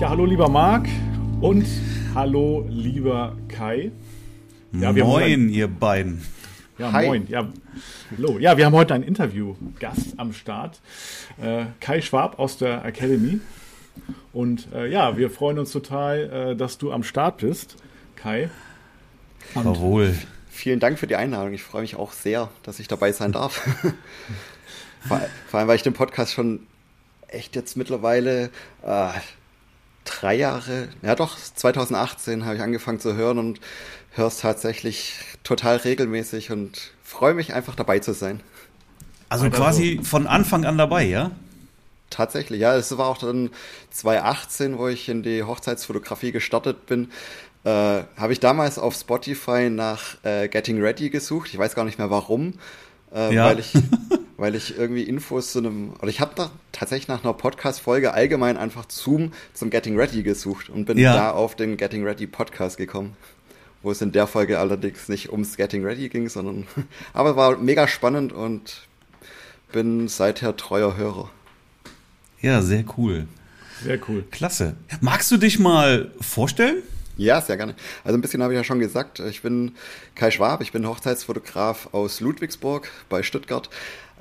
[0.00, 0.86] Ja, hallo lieber Marc
[1.40, 1.66] und
[2.14, 3.90] hallo lieber Kai.
[4.70, 6.24] Ja, moin, ihr beiden.
[6.78, 7.06] Ja, Hi.
[7.08, 7.26] moin.
[7.26, 7.48] Ja,
[8.16, 8.38] hallo.
[8.38, 10.80] Ja, wir haben heute einen Interview-Gast am Start.
[11.42, 13.40] Äh, Kai Schwab aus der Academy.
[14.32, 17.74] Und äh, ja, wir freuen uns total, äh, dass du am Start bist,
[18.14, 18.50] Kai.
[19.54, 20.14] Und Jawohl.
[20.48, 21.52] Vielen Dank für die Einladung.
[21.54, 23.56] Ich freue mich auch sehr, dass ich dabei sein darf.
[25.08, 26.68] vor, vor, allem, weil ich den Podcast schon
[27.26, 28.50] echt jetzt mittlerweile
[28.84, 29.10] äh,
[30.08, 33.60] drei Jahre, ja doch, 2018 habe ich angefangen zu hören und
[34.12, 38.40] höre es tatsächlich total regelmäßig und freue mich einfach dabei zu sein.
[39.28, 41.30] Also quasi von Anfang an dabei, ja?
[42.10, 42.74] Tatsächlich, ja.
[42.74, 43.50] Es war auch dann
[43.90, 47.10] 2018, wo ich in die Hochzeitsfotografie gestartet bin.
[47.64, 51.50] Äh, habe ich damals auf Spotify nach äh, Getting Ready gesucht.
[51.52, 52.54] Ich weiß gar nicht mehr warum,
[53.14, 53.46] äh, ja.
[53.46, 53.72] weil ich
[54.38, 58.14] weil ich irgendwie Infos zu einem oder ich habe da tatsächlich nach einer Podcast Folge
[58.14, 61.12] allgemein einfach Zoom zum Getting Ready gesucht und bin ja.
[61.12, 63.16] da auf den Getting Ready Podcast gekommen.
[63.82, 66.66] Wo es in der Folge allerdings nicht ums Getting Ready ging, sondern
[67.12, 68.86] aber war mega spannend und
[69.72, 71.30] bin seither treuer Hörer.
[72.40, 73.26] Ja, sehr cool.
[73.82, 74.24] Sehr cool.
[74.30, 74.76] Klasse.
[75.00, 76.82] Magst du dich mal vorstellen?
[77.18, 77.74] Ja, sehr gerne.
[78.04, 79.18] Also ein bisschen habe ich ja schon gesagt.
[79.18, 79.72] Ich bin
[80.14, 83.68] Kai Schwab, ich bin Hochzeitsfotograf aus Ludwigsburg bei Stuttgart.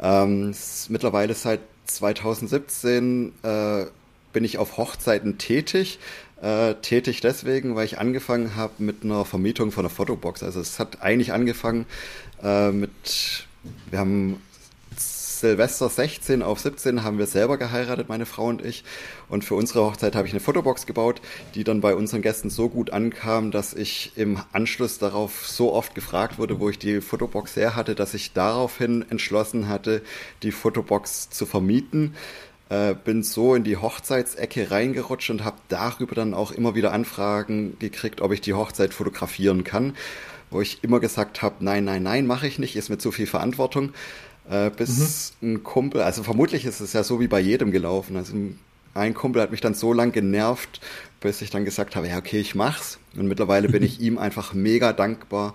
[0.02, 0.54] Ähm,
[0.90, 3.86] mittlerweile seit 2017 äh,
[4.34, 6.00] bin ich auf Hochzeiten tätig.
[6.42, 10.42] Äh, tätig deswegen, weil ich angefangen habe mit einer Vermietung von einer Fotobox.
[10.42, 11.86] Also es hat eigentlich angefangen
[12.42, 13.46] äh, mit,
[13.92, 14.42] wir haben
[15.40, 18.84] Silvester 16 auf 17 haben wir selber geheiratet, meine Frau und ich.
[19.30, 21.22] Und für unsere Hochzeit habe ich eine Fotobox gebaut,
[21.54, 25.96] die dann bei unseren Gästen so gut ankam, dass ich im Anschluss darauf so oft
[25.96, 30.02] gefragt wurde, wo ich die Fotobox her hatte, dass ich daraufhin entschlossen hatte,
[30.44, 32.16] die Fotobox zu vermieten.
[32.70, 37.78] Äh, bin so in die Hochzeitsecke reingerutscht und habe darüber dann auch immer wieder Anfragen
[37.80, 39.94] gekriegt, ob ich die Hochzeit fotografieren kann
[40.50, 43.28] wo ich immer gesagt habe, nein, nein, nein, mache ich nicht, ist mir zu viel
[43.28, 43.92] Verantwortung
[44.50, 45.54] äh, bis mhm.
[45.54, 48.16] ein Kumpel, also vermutlich ist es ja so wie bei jedem gelaufen.
[48.16, 48.34] Also
[48.94, 50.82] ein Kumpel hat mich dann so lang genervt,
[51.20, 53.00] bis ich dann gesagt habe, ja, okay, ich mach's.
[53.16, 55.54] Und mittlerweile bin ich ihm einfach mega dankbar,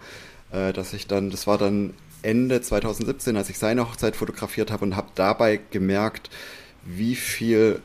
[0.53, 4.85] äh, dass ich dann, das war dann Ende 2017, als ich seine Hochzeit fotografiert habe
[4.85, 6.31] und habe dabei gemerkt,
[6.85, 7.81] wie viel,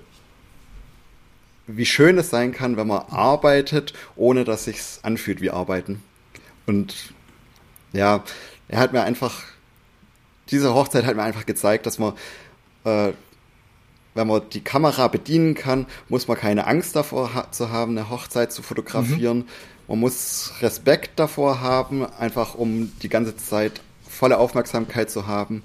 [1.66, 6.04] wie schön es sein kann, wenn man arbeitet, ohne dass sich's anfühlt wie Arbeiten.
[6.66, 7.14] Und
[7.94, 8.24] ja,
[8.68, 9.44] er hat mir einfach
[10.50, 12.14] diese Hochzeit hat mir einfach gezeigt, dass man,
[12.84, 13.12] äh,
[14.16, 18.10] wenn man die Kamera bedienen kann, muss man keine Angst davor ha zu haben, eine
[18.10, 19.40] Hochzeit zu fotografieren.
[19.40, 19.46] Mhm.
[19.88, 25.64] Man muss Respekt davor haben, einfach um die ganze Zeit volle Aufmerksamkeit zu haben.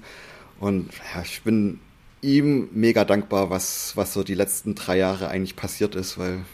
[0.59, 1.79] Und ja, ich bin
[2.21, 6.45] ihm mega dankbar, was, was so die letzten drei Jahre eigentlich passiert ist, weil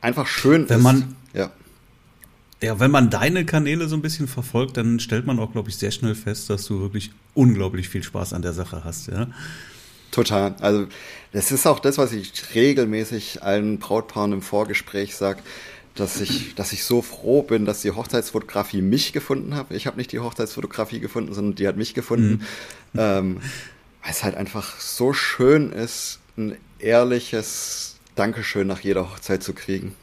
[0.00, 0.82] einfach schön wenn ist.
[0.82, 1.50] Man, ja.
[2.62, 5.76] Ja, wenn man deine Kanäle so ein bisschen verfolgt, dann stellt man auch, glaube ich,
[5.76, 9.26] sehr schnell fest, dass du wirklich unglaublich viel Spaß an der Sache hast, ja.
[10.10, 10.54] Total.
[10.60, 10.86] Also
[11.32, 15.42] das ist auch das, was ich regelmäßig allen Brautpaaren im Vorgespräch sage,
[15.96, 19.70] dass ich, dass ich so froh bin, dass die Hochzeitsfotografie mich gefunden hat.
[19.70, 22.44] Ich habe nicht die Hochzeitsfotografie gefunden, sondern die hat mich gefunden.
[22.92, 23.00] Mhm.
[23.00, 23.36] Ähm,
[24.02, 29.94] weil es halt einfach so schön ist, ein ehrliches Dankeschön nach jeder Hochzeit zu kriegen.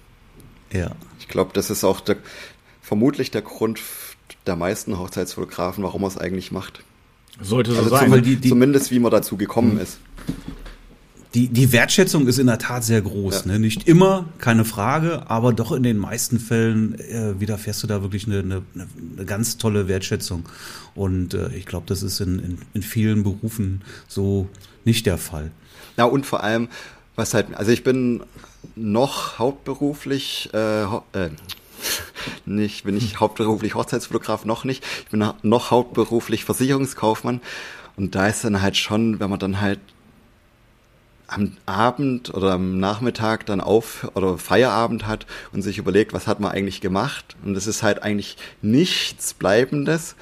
[0.73, 0.91] Ja.
[1.31, 2.17] Ich glaube, das ist auch der,
[2.81, 3.79] vermutlich der Grund
[4.45, 6.83] der meisten Hochzeitsfotografen, warum er es eigentlich macht.
[7.39, 8.09] Sollte so also sein.
[8.09, 9.99] Zumindest, die, die, zumindest wie man dazu gekommen ist.
[11.33, 13.45] Die, die Wertschätzung ist in der Tat sehr groß.
[13.45, 13.53] Ja.
[13.53, 13.59] Ne?
[13.59, 18.27] Nicht immer, keine Frage, aber doch in den meisten Fällen äh, widerfährst du da wirklich
[18.27, 20.49] eine, eine, eine ganz tolle Wertschätzung.
[20.95, 24.49] Und äh, ich glaube, das ist in, in, in vielen Berufen so
[24.83, 25.51] nicht der Fall.
[25.95, 26.67] Ja, und vor allem,
[27.15, 28.21] was halt, also ich bin
[28.75, 31.29] noch hauptberuflich, äh, äh,
[32.45, 34.83] nicht, bin ich hauptberuflich Hochzeitsfotograf, noch nicht.
[35.05, 37.41] Ich bin noch hauptberuflich Versicherungskaufmann.
[37.97, 39.79] Und da ist dann halt schon, wenn man dann halt
[41.27, 46.39] am Abend oder am Nachmittag dann auf oder Feierabend hat und sich überlegt, was hat
[46.39, 47.37] man eigentlich gemacht.
[47.45, 50.15] Und es ist halt eigentlich nichts Bleibendes.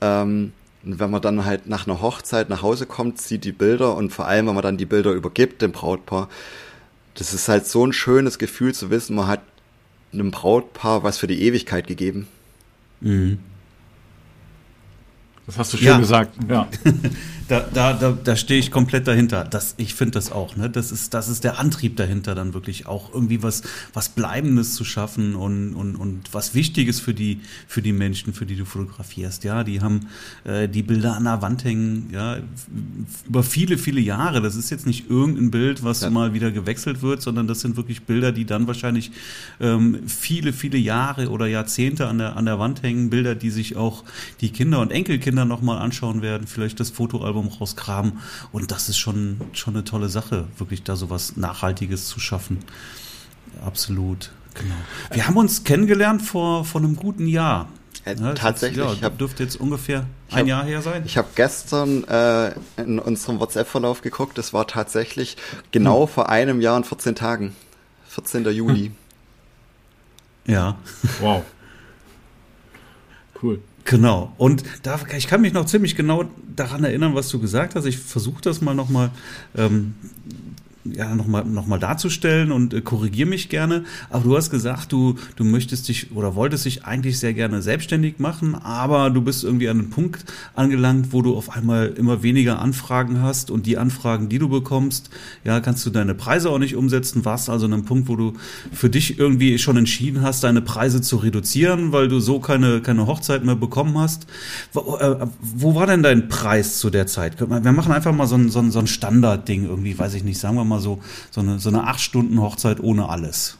[0.00, 0.52] Ähm,
[0.84, 4.12] und wenn man dann halt nach einer Hochzeit nach Hause kommt, sieht die Bilder und
[4.12, 6.28] vor allem, wenn man dann die Bilder übergibt dem Brautpaar,
[7.14, 9.42] das ist halt so ein schönes Gefühl zu wissen, man hat
[10.12, 12.28] einem Brautpaar was für die Ewigkeit gegeben.
[13.00, 13.38] Mhm.
[15.46, 15.98] Das hast du schön ja.
[15.98, 16.68] gesagt, ja.
[17.48, 19.44] Da, da, da, da stehe ich komplett dahinter.
[19.44, 20.56] Das, ich finde das auch.
[20.56, 20.70] Ne?
[20.70, 23.62] Das, ist, das ist der Antrieb dahinter, dann wirklich auch irgendwie was,
[23.92, 28.46] was Bleibendes zu schaffen und, und, und was Wichtiges für die, für die Menschen, für
[28.46, 29.44] die du fotografierst.
[29.44, 30.08] Ja, die haben
[30.44, 32.38] äh, die Bilder an der Wand hängen, ja,
[33.26, 34.40] über viele, viele Jahre.
[34.40, 36.10] Das ist jetzt nicht irgendein Bild, was ja.
[36.10, 39.10] mal wieder gewechselt wird, sondern das sind wirklich Bilder, die dann wahrscheinlich
[39.60, 43.10] ähm, viele, viele Jahre oder Jahrzehnte an der, an der Wand hängen.
[43.10, 44.04] Bilder, die sich auch
[44.40, 48.20] die Kinder und Enkelkinder nochmal anschauen werden, vielleicht das Fotoalbum rausgraben.
[48.52, 52.58] Und das ist schon, schon eine tolle Sache, wirklich da so was Nachhaltiges zu schaffen.
[53.64, 54.30] Absolut.
[54.54, 54.74] Genau.
[55.12, 57.68] Wir haben uns kennengelernt vor, vor einem guten Jahr.
[58.04, 58.84] Äh, ja, tatsächlich.
[58.84, 61.02] Jetzt, ja, hab, dürfte jetzt ungefähr ein hab, Jahr her sein.
[61.06, 64.38] Ich habe gestern äh, in unserem WhatsApp-Verlauf geguckt.
[64.38, 65.36] Es war tatsächlich
[65.70, 66.08] genau hm.
[66.08, 67.54] vor einem Jahr und 14 Tagen.
[68.08, 68.44] 14.
[68.50, 68.86] Juli.
[68.86, 70.52] Hm.
[70.52, 70.76] Ja.
[71.20, 71.44] Wow.
[73.40, 73.60] Cool.
[73.84, 74.32] Genau.
[74.38, 76.24] Und da, ich kann mich noch ziemlich genau
[76.54, 77.84] daran erinnern, was du gesagt hast.
[77.84, 79.10] Ich versuche das mal nochmal
[79.56, 79.94] ähm,
[80.84, 83.84] ja, nochmal noch mal darzustellen und äh, korrigier mich gerne.
[84.10, 88.18] Aber du hast gesagt, du, du möchtest dich oder wolltest dich eigentlich sehr gerne selbstständig
[88.18, 90.24] machen, aber du bist irgendwie an einem Punkt
[90.54, 95.10] angelangt, wo du auf einmal immer weniger Anfragen hast und die Anfragen, die du bekommst,
[95.44, 97.24] ja, kannst du deine Preise auch nicht umsetzen.
[97.24, 98.34] Warst also an einem Punkt, wo du
[98.72, 103.06] für dich irgendwie schon entschieden hast, deine Preise zu reduzieren, weil du so keine, keine
[103.06, 104.26] Hochzeit mehr bekommen hast.
[104.72, 107.40] Wo, äh, wo war denn dein Preis zu der Zeit?
[107.40, 110.38] Wir machen einfach mal so ein, so ein, so ein Standardding irgendwie, weiß ich nicht,
[110.38, 113.58] sagen wir mal mal so, so eine, so eine acht Stunden Hochzeit ohne alles.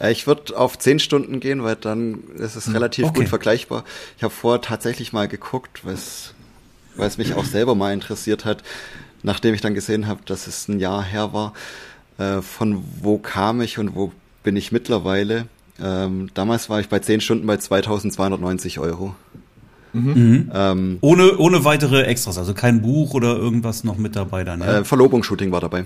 [0.00, 3.20] Äh, ich würde auf zehn Stunden gehen, weil dann ist es hm, relativ okay.
[3.20, 3.84] gut vergleichbar.
[4.16, 8.62] Ich habe vorher tatsächlich mal geguckt, weil es mich auch selber mal interessiert hat,
[9.22, 11.52] nachdem ich dann gesehen habe, dass es ein Jahr her war,
[12.18, 14.12] äh, von wo kam ich und wo
[14.42, 15.46] bin ich mittlerweile.
[15.82, 19.14] Ähm, damals war ich bei zehn Stunden bei 2290 Euro.
[19.92, 20.50] Mhm.
[20.54, 24.60] Ähm, ohne, ohne weitere Extras, also kein Buch oder irgendwas noch mit dabei dann.
[24.60, 24.78] Ja?
[24.78, 25.84] Äh, Verlobungsshooting war dabei.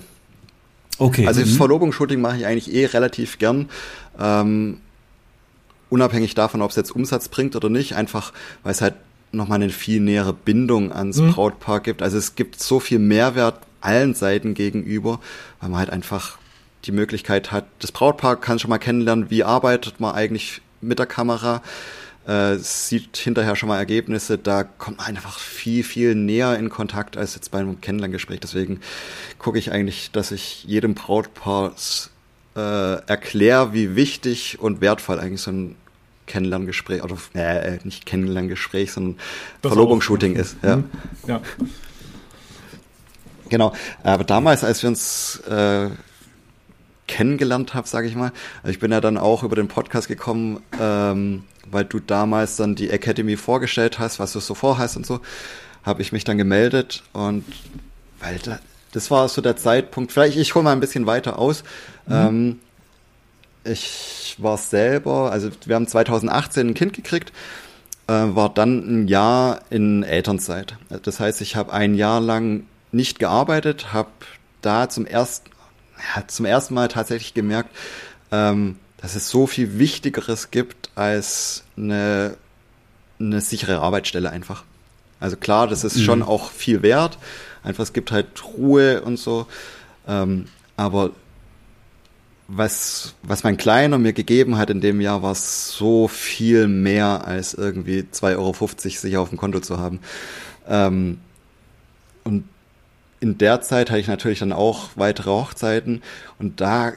[0.99, 1.27] Okay.
[1.27, 1.47] Also mhm.
[1.47, 3.69] Verlobungsshooting mache ich eigentlich eh relativ gern.
[4.19, 4.79] Ähm,
[5.91, 8.33] unabhängig davon, ob es jetzt Umsatz bringt oder nicht, einfach
[8.63, 8.95] weil es halt
[9.33, 11.33] nochmal eine viel nähere Bindung ans mhm.
[11.33, 12.03] Brautpaar gibt.
[12.03, 15.21] Also es gibt so viel Mehrwert allen Seiten gegenüber,
[15.61, 16.39] weil man halt einfach
[16.85, 21.07] die Möglichkeit hat, das Brautpaar kann schon mal kennenlernen, wie arbeitet man eigentlich mit der
[21.07, 21.63] Kamera,
[22.27, 27.17] äh, sieht hinterher schon mal Ergebnisse, da kommt man einfach viel, viel näher in Kontakt
[27.17, 28.41] als jetzt bei einem Kennenlerngespräch.
[28.41, 28.81] Deswegen
[29.39, 31.75] gucke ich eigentlich, dass ich jedem Brautpaar
[32.57, 32.61] äh,
[33.07, 35.77] erkläre, wie wichtig und wertvoll eigentlich so ein
[36.27, 39.19] Kennenlerngespräch, oder äh, nicht Kennenlerngespräch, sondern
[39.61, 40.57] das Verlobungsshooting ist.
[40.63, 40.77] Ja.
[40.77, 40.85] Mhm.
[41.27, 41.41] ja.
[43.51, 43.73] Genau.
[44.03, 45.91] Aber damals, als wir uns äh,
[47.07, 50.61] kennengelernt haben, sage ich mal, also ich bin ja dann auch über den Podcast gekommen,
[50.81, 55.21] ähm, weil du damals dann die Academy vorgestellt hast, was du so vorhast und so,
[55.83, 57.45] habe ich mich dann gemeldet und
[58.21, 58.59] weil da,
[58.93, 61.63] das war so der Zeitpunkt, vielleicht ich hole mal ein bisschen weiter aus.
[62.07, 62.15] Mhm.
[62.15, 62.61] Ähm,
[63.65, 67.33] ich war selber, also wir haben 2018 ein Kind gekriegt,
[68.07, 70.77] äh, war dann ein Jahr in Elternzeit.
[71.03, 74.11] Das heißt, ich habe ein Jahr lang nicht gearbeitet, habe
[74.61, 75.51] da zum ersten,
[76.17, 77.71] ja, zum ersten Mal tatsächlich gemerkt,
[78.33, 82.37] ähm, dass es so viel Wichtigeres gibt als eine,
[83.21, 84.65] eine sichere Arbeitsstelle einfach.
[85.21, 86.03] Also klar, das ist mhm.
[86.03, 87.19] schon auch viel wert.
[87.63, 89.47] Einfach, es gibt halt Ruhe und so.
[90.07, 91.11] Ähm, aber
[92.49, 97.55] was, was mein Kleiner mir gegeben hat in dem Jahr, war so viel mehr als
[97.55, 100.01] irgendwie 2,50 Euro sicher auf dem Konto zu haben.
[100.69, 101.19] Ähm,
[102.25, 102.45] und
[103.21, 106.03] in der Zeit hatte ich natürlich dann auch weitere Hochzeiten
[106.39, 106.93] und da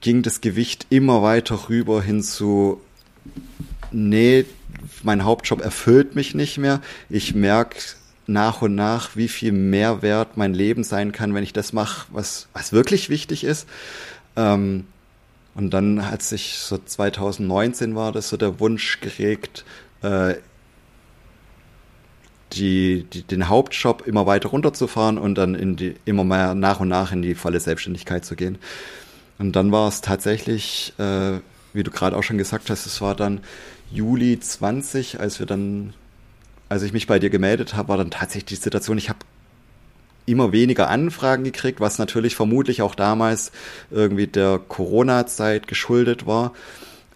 [0.00, 2.80] ging das Gewicht immer weiter rüber hin zu,
[3.90, 4.46] nee,
[5.02, 6.80] mein Hauptjob erfüllt mich nicht mehr.
[7.08, 7.76] Ich merke
[8.26, 12.48] nach und nach, wie viel Mehrwert mein Leben sein kann, wenn ich das mache, was,
[12.52, 13.68] was wirklich wichtig ist.
[14.36, 14.86] Ähm,
[15.54, 19.64] und dann hat sich so 2019 war das so der Wunsch geregt,
[20.02, 20.34] äh,
[22.52, 26.88] die, die, den Hauptjob immer weiter runterzufahren und dann in die, immer mehr nach und
[26.88, 28.58] nach in die volle Selbstständigkeit zu gehen.
[29.38, 31.38] Und dann war es tatsächlich, äh,
[31.72, 33.40] wie du gerade auch schon gesagt hast, es war dann
[33.90, 35.94] Juli 20, als wir dann,
[36.68, 39.20] als ich mich bei dir gemeldet habe, war dann tatsächlich die Situation, ich habe
[40.26, 43.50] immer weniger Anfragen gekriegt, was natürlich vermutlich auch damals
[43.90, 46.52] irgendwie der Corona-Zeit geschuldet war.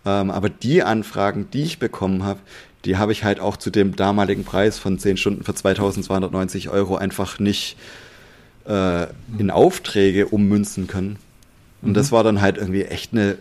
[0.04, 2.40] Ähm, aber die Anfragen, die ich bekommen habe,
[2.84, 6.96] die habe ich halt auch zu dem damaligen Preis von 10 Stunden für 2290 Euro
[6.96, 7.76] einfach nicht
[8.66, 9.06] äh,
[9.38, 11.18] in Aufträge ummünzen können.
[11.82, 11.94] Und mhm.
[11.94, 13.36] das war dann halt irgendwie echt eine.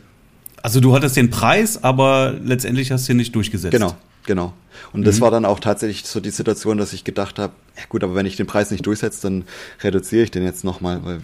[0.62, 3.72] Also du hattest den Preis, aber letztendlich hast du ihn nicht durchgesetzt.
[3.72, 3.96] Genau.
[4.26, 4.54] Genau.
[4.94, 5.22] Und das mhm.
[5.22, 8.26] war dann auch tatsächlich so die Situation, dass ich gedacht habe, ja gut, aber wenn
[8.26, 9.44] ich den Preis nicht durchsetze, dann
[9.82, 11.22] reduziere ich den jetzt nochmal, weil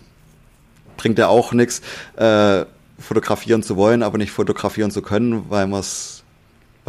[0.98, 1.82] bringt ja auch nichts,
[2.18, 2.66] äh,
[3.00, 5.82] fotografieren zu wollen, aber nicht fotografieren zu können, weil man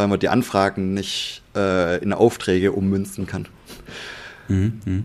[0.00, 3.46] weil man die Anfragen nicht äh, in Aufträge ummünzen kann.
[4.48, 4.80] Mhm.
[4.84, 5.04] mhm.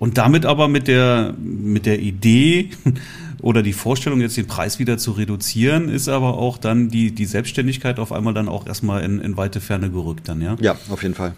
[0.00, 2.70] Und damit aber mit der, mit der Idee
[3.40, 7.26] oder die Vorstellung, jetzt den Preis wieder zu reduzieren, ist aber auch dann die, die
[7.26, 10.56] Selbstständigkeit auf einmal dann auch erstmal in, in weite Ferne gerückt dann, ja?
[10.60, 11.34] Ja, auf jeden Fall.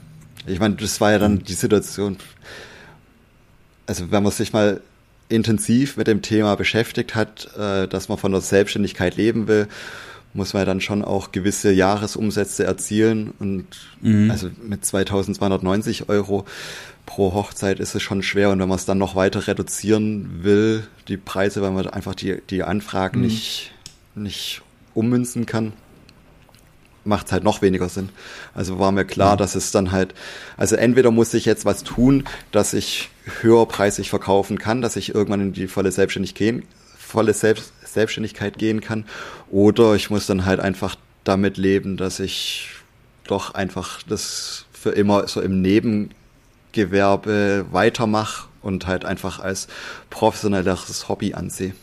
[0.46, 2.16] Ich meine, das war ja dann die Situation,
[3.86, 4.80] also wenn man sich mal
[5.28, 9.68] intensiv mit dem Thema beschäftigt hat, äh, dass man von der Selbstständigkeit leben will,
[10.32, 13.66] muss man ja dann schon auch gewisse Jahresumsätze erzielen und
[14.00, 14.30] mhm.
[14.30, 16.44] also mit 2290 Euro
[17.06, 20.86] pro Hochzeit ist es schon schwer und wenn man es dann noch weiter reduzieren will,
[21.08, 23.26] die Preise, weil man einfach die, die Anfragen mhm.
[23.26, 23.72] nicht,
[24.14, 24.62] nicht
[24.94, 25.72] ummünzen kann,
[27.04, 28.10] macht es halt noch weniger Sinn.
[28.54, 29.38] Also war mir klar, mhm.
[29.38, 30.14] dass es dann halt,
[30.56, 33.10] also entweder muss ich jetzt was tun, dass ich
[33.40, 36.62] höherpreisig verkaufen kann, dass ich irgendwann in die volle Selbstständigkeit gehen,
[36.96, 39.04] volle Selbst, Selbstständigkeit gehen kann,
[39.50, 42.68] oder ich muss dann halt einfach damit leben, dass ich
[43.24, 46.10] doch einfach das für immer so im Neben
[46.72, 49.68] Gewerbe weitermache und halt einfach als
[50.08, 51.74] professionelleres Hobby ansehe.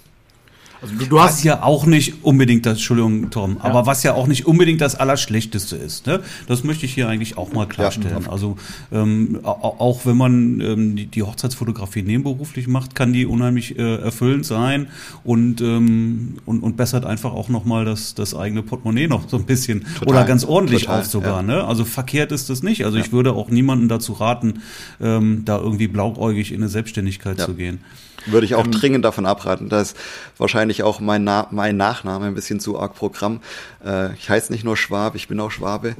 [0.82, 3.64] Also du, du hast was ja auch nicht unbedingt das, Entschuldigung, Tom, ja.
[3.64, 6.06] aber was ja auch nicht unbedingt das Allerschlechteste ist.
[6.06, 6.22] Ne?
[6.48, 8.24] Das möchte ich hier eigentlich auch mal klarstellen.
[8.24, 8.58] Ja, also
[8.92, 14.46] ähm, auch wenn man ähm, die, die, Hochzeitsfotografie nebenberuflich macht, kann die unheimlich äh, erfüllend
[14.46, 14.88] sein
[15.24, 19.46] und, ähm, und, und bessert einfach auch nochmal das, das eigene Portemonnaie noch so ein
[19.46, 21.38] bisschen total, oder ganz ordentlich total, auf sogar.
[21.38, 21.42] Ja.
[21.42, 21.64] Ne?
[21.64, 22.86] Also verkehrt ist das nicht.
[22.86, 24.62] Also ich würde auch niemanden dazu raten,
[25.02, 27.80] ähm, da irgendwie blauäugig in eine Selbstständigkeit zu gehen.
[28.28, 29.70] Würde ich auch ähm, dringend davon abraten.
[29.70, 29.98] Da ist
[30.38, 33.42] wahrscheinlich auch mein, Na mein Nachname ein bisschen zu arg Programm.
[33.86, 35.96] Äh, ich heiße nicht nur Schwab, ich bin auch Schwabe.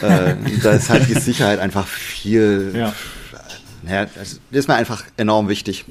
[0.00, 2.72] Äh, da ist halt die Sicherheit einfach viel.
[2.74, 2.92] Ja.
[3.82, 5.84] Naja, das ist mir einfach enorm wichtig.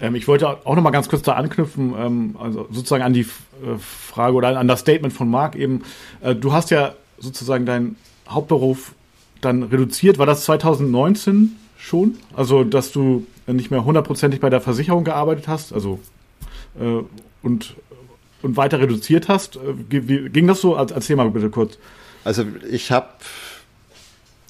[0.00, 3.22] Ähm, ich wollte auch noch mal ganz kurz da anknüpfen, ähm, also sozusagen an die
[3.22, 5.82] äh, Frage oder an das Statement von Marc eben.
[6.20, 7.96] Äh, du hast ja sozusagen deinen
[8.28, 8.94] Hauptberuf
[9.40, 10.18] dann reduziert.
[10.18, 12.16] War das 2019 schon?
[12.34, 16.00] Also, dass du nicht mehr hundertprozentig bei der Versicherung gearbeitet hast, also
[16.80, 17.02] äh,
[17.42, 17.74] und,
[18.42, 19.56] und weiter reduziert hast.
[19.56, 20.74] Äh, wie, ging das so?
[20.74, 21.78] Erzähl mal bitte kurz.
[22.24, 23.08] Also ich habe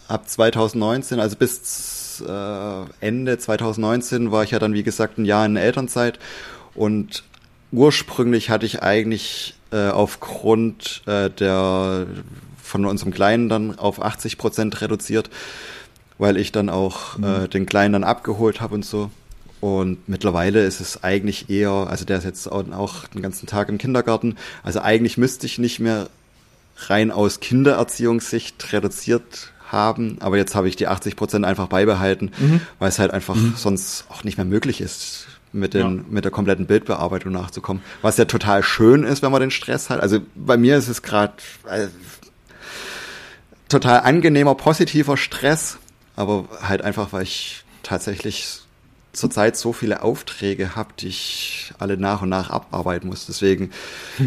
[0.07, 5.45] ab 2019, also bis äh, Ende 2019 war ich ja dann wie gesagt ein Jahr
[5.45, 6.19] in Elternzeit
[6.75, 7.25] und
[7.73, 12.07] ursprünglich hatte ich eigentlich äh, aufgrund äh, der
[12.63, 15.31] von unserem Kleinen dann auf 80 Prozent reduziert
[16.19, 17.25] weil ich dann auch mhm.
[17.25, 19.11] äh, den Kleinen dann abgeholt habe und so.
[19.61, 23.79] Und mittlerweile ist es eigentlich eher, also der ist jetzt auch den ganzen Tag im
[23.79, 24.37] Kindergarten.
[24.63, 26.09] Also eigentlich müsste ich nicht mehr
[26.89, 32.61] rein aus Kindererziehungssicht reduziert haben, aber jetzt habe ich die 80 Prozent einfach beibehalten, mhm.
[32.79, 33.55] weil es halt einfach mhm.
[33.57, 36.05] sonst auch nicht mehr möglich ist, mit, den, ja.
[36.11, 37.83] mit der kompletten Bildbearbeitung nachzukommen.
[38.03, 40.01] Was ja total schön ist, wenn man den Stress hat.
[40.01, 41.35] Also bei mir ist es gerade
[41.71, 41.87] äh,
[43.69, 45.79] total angenehmer, positiver Stress,
[46.17, 48.61] aber halt einfach, weil ich tatsächlich
[49.15, 53.27] zurzeit so viele Aufträge habe, die ich alle nach und nach abarbeiten muss.
[53.27, 53.71] Deswegen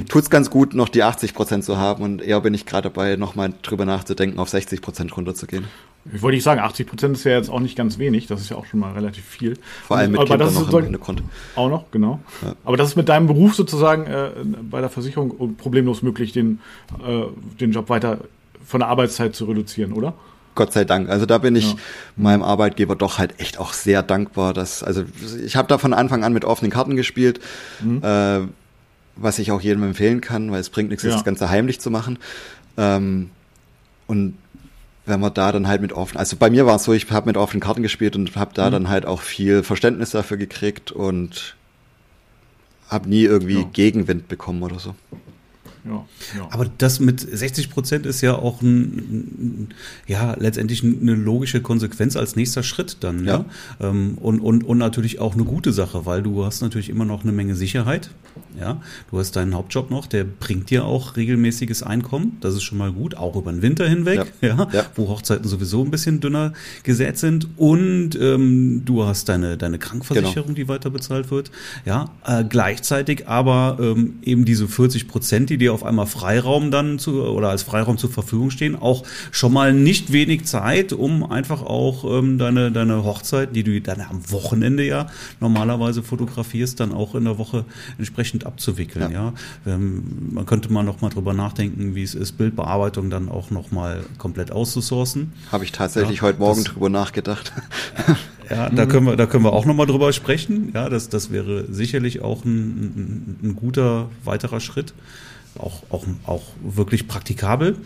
[0.09, 3.15] tut's ganz gut, noch die 80 Prozent zu haben und eher bin ich gerade dabei,
[3.15, 5.65] nochmal drüber nachzudenken, auf 60 Prozent runterzugehen.
[6.13, 8.49] Ich wollte nicht sagen, 80 Prozent ist ja jetzt auch nicht ganz wenig, das ist
[8.49, 9.57] ja auch schon mal relativ viel.
[9.85, 11.23] Vor allem mit aber Kindern noch im Hintergrund.
[11.55, 12.21] Auch noch, genau.
[12.41, 12.55] Ja.
[12.63, 14.29] Aber das ist mit deinem Beruf sozusagen äh,
[14.69, 16.59] bei der Versicherung problemlos möglich, den,
[17.05, 17.23] äh,
[17.59, 18.19] den Job weiter
[18.65, 20.13] von der Arbeitszeit zu reduzieren, oder?
[20.57, 21.09] Gott sei Dank.
[21.09, 21.77] Also da bin ich ja.
[22.17, 24.53] meinem Arbeitgeber doch halt echt auch sehr dankbar.
[24.53, 25.05] Dass, also
[25.45, 27.39] ich habe da von Anfang an mit offenen Karten gespielt,
[27.81, 28.03] mhm.
[28.03, 28.41] äh,
[29.15, 31.11] was ich auch jedem empfehlen kann, weil es bringt nichts, ja.
[31.11, 32.19] das Ganze heimlich zu machen.
[32.75, 33.29] Ähm,
[34.07, 34.37] und
[35.05, 37.27] wenn man da dann halt mit offenen, also bei mir war es so, ich habe
[37.27, 38.71] mit offenen Karten gespielt und habe da mhm.
[38.71, 41.55] dann halt auch viel Verständnis dafür gekriegt und
[42.89, 43.69] habe nie irgendwie ja.
[43.71, 44.95] Gegenwind bekommen oder so.
[45.87, 46.05] Ja,
[46.37, 46.47] ja.
[46.51, 49.69] Aber das mit 60 Prozent ist ja auch ein,
[50.07, 53.25] ja, letztendlich eine logische Konsequenz als nächster Schritt dann.
[53.25, 53.45] Ja.
[53.79, 53.89] ja?
[53.89, 57.23] Ähm, und, und, und natürlich auch eine gute Sache, weil du hast natürlich immer noch
[57.23, 58.09] eine Menge Sicherheit.
[58.59, 62.37] Ja, du hast deinen Hauptjob noch, der bringt dir auch regelmäßiges Einkommen.
[62.41, 65.83] Das ist schon mal gut, auch über den Winter hinweg, ja, ja wo Hochzeiten sowieso
[65.83, 66.53] ein bisschen dünner
[66.83, 67.47] gesät sind.
[67.57, 70.55] Und ähm, du hast deine, deine Krankversicherung, genau.
[70.55, 71.51] die weiter bezahlt wird.
[71.85, 76.97] Ja, äh, gleichzeitig aber ähm, eben diese 40 Prozent, die dir auf einmal Freiraum dann
[76.97, 81.61] zu oder als Freiraum zur Verfügung stehen, auch schon mal nicht wenig Zeit, um einfach
[81.61, 85.05] auch ähm, deine, deine Hochzeit, die du dann am Wochenende ja
[85.39, 87.63] normalerweise fotografierst, dann auch in der Woche
[87.99, 89.11] entsprechend abzuwickeln.
[89.11, 89.33] Ja,
[89.65, 89.73] ja?
[89.75, 93.69] Ähm, man könnte mal noch mal drüber nachdenken, wie es ist, Bildbearbeitung dann auch noch
[93.69, 95.31] mal komplett auszusourcen.
[95.51, 97.53] Habe ich tatsächlich ja, heute Morgen drüber nachgedacht.
[98.49, 100.71] Ja, da können wir, da können wir auch nochmal drüber sprechen.
[100.73, 104.93] Ja, das, das wäre sicherlich auch ein, ein, ein guter weiterer Schritt.
[105.59, 107.77] Auch, auch, auch wirklich praktikabel.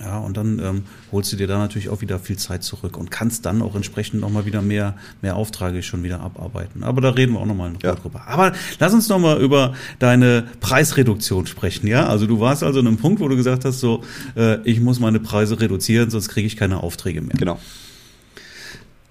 [0.00, 3.10] Ja, und dann ähm, holst du dir da natürlich auch wieder viel Zeit zurück und
[3.10, 6.82] kannst dann auch entsprechend nochmal wieder mehr, mehr Aufträge schon wieder abarbeiten.
[6.82, 7.94] Aber da reden wir auch nochmal ja.
[7.94, 8.22] drüber.
[8.26, 12.06] Aber lass uns nochmal über deine Preisreduktion sprechen, ja?
[12.06, 14.02] Also du warst also an einem Punkt, wo du gesagt hast, so,
[14.36, 17.36] äh, ich muss meine Preise reduzieren, sonst kriege ich keine Aufträge mehr.
[17.36, 17.58] Genau.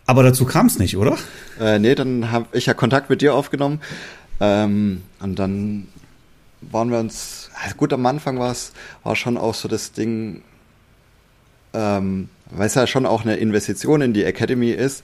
[0.05, 1.17] Aber dazu kam es nicht, oder?
[1.59, 3.79] Äh, nee, dann habe ich ja Kontakt mit dir aufgenommen.
[4.41, 5.87] Ähm, und dann
[6.71, 10.41] waren wir uns, also gut, am Anfang war es war schon auch so das Ding,
[11.73, 15.03] ähm, weil es ja schon auch eine Investition in die Academy ist,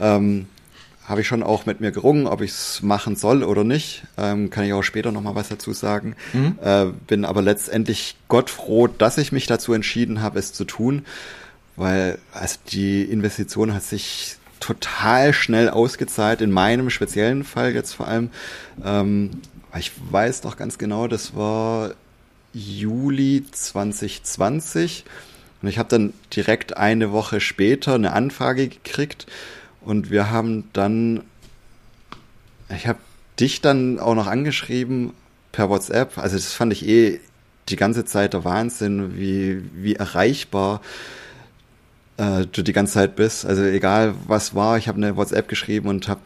[0.00, 0.46] ähm,
[1.06, 4.04] habe ich schon auch mit mir gerungen, ob ich es machen soll oder nicht.
[4.16, 6.14] Ähm, kann ich auch später nochmal was dazu sagen.
[6.32, 6.58] Mhm.
[6.62, 11.04] Äh, bin aber letztendlich Gott froh, dass ich mich dazu entschieden habe, es zu tun
[11.76, 18.06] weil also die Investition hat sich total schnell ausgezahlt, in meinem speziellen Fall jetzt vor
[18.06, 18.30] allem.
[18.84, 19.30] Ähm,
[19.78, 21.94] ich weiß noch ganz genau, das war
[22.52, 25.04] Juli 2020
[25.62, 29.26] und ich habe dann direkt eine Woche später eine Anfrage gekriegt.
[29.80, 31.22] Und wir haben dann,
[32.68, 32.98] ich habe
[33.38, 35.12] dich dann auch noch angeschrieben
[35.52, 37.20] per WhatsApp, also das fand ich eh
[37.68, 40.80] die ganze Zeit der Wahnsinn, wie, wie erreichbar
[42.16, 43.46] äh, du die ganze Zeit bist.
[43.46, 46.20] Also egal was war, ich habe eine WhatsApp geschrieben und habe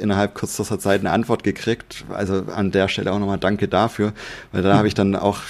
[0.00, 2.04] innerhalb kürzester Zeit eine Antwort gekriegt.
[2.10, 4.12] Also an der Stelle auch nochmal Danke dafür,
[4.52, 5.40] weil da habe ich dann auch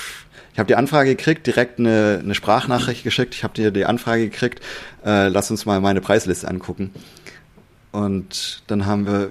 [0.53, 3.35] ich habe die Anfrage gekriegt, direkt eine, eine Sprachnachricht geschickt.
[3.35, 4.61] Ich habe dir die Anfrage gekriegt,
[5.05, 6.93] äh, lass uns mal meine Preisliste angucken.
[7.91, 9.31] Und dann haben wir,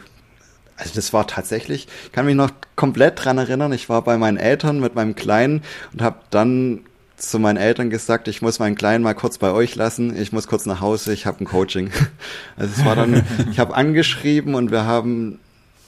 [0.78, 4.38] also das war tatsächlich, ich kann mich noch komplett dran erinnern, ich war bei meinen
[4.38, 5.62] Eltern mit meinem Kleinen
[5.94, 6.82] und habe dann
[7.22, 10.48] zu meinen Eltern gesagt, ich muss meinen Kleinen mal kurz bei euch lassen, ich muss
[10.48, 11.92] kurz nach Hause, ich habe ein Coaching.
[12.58, 15.40] Also es war dann, ich habe angeschrieben und wir haben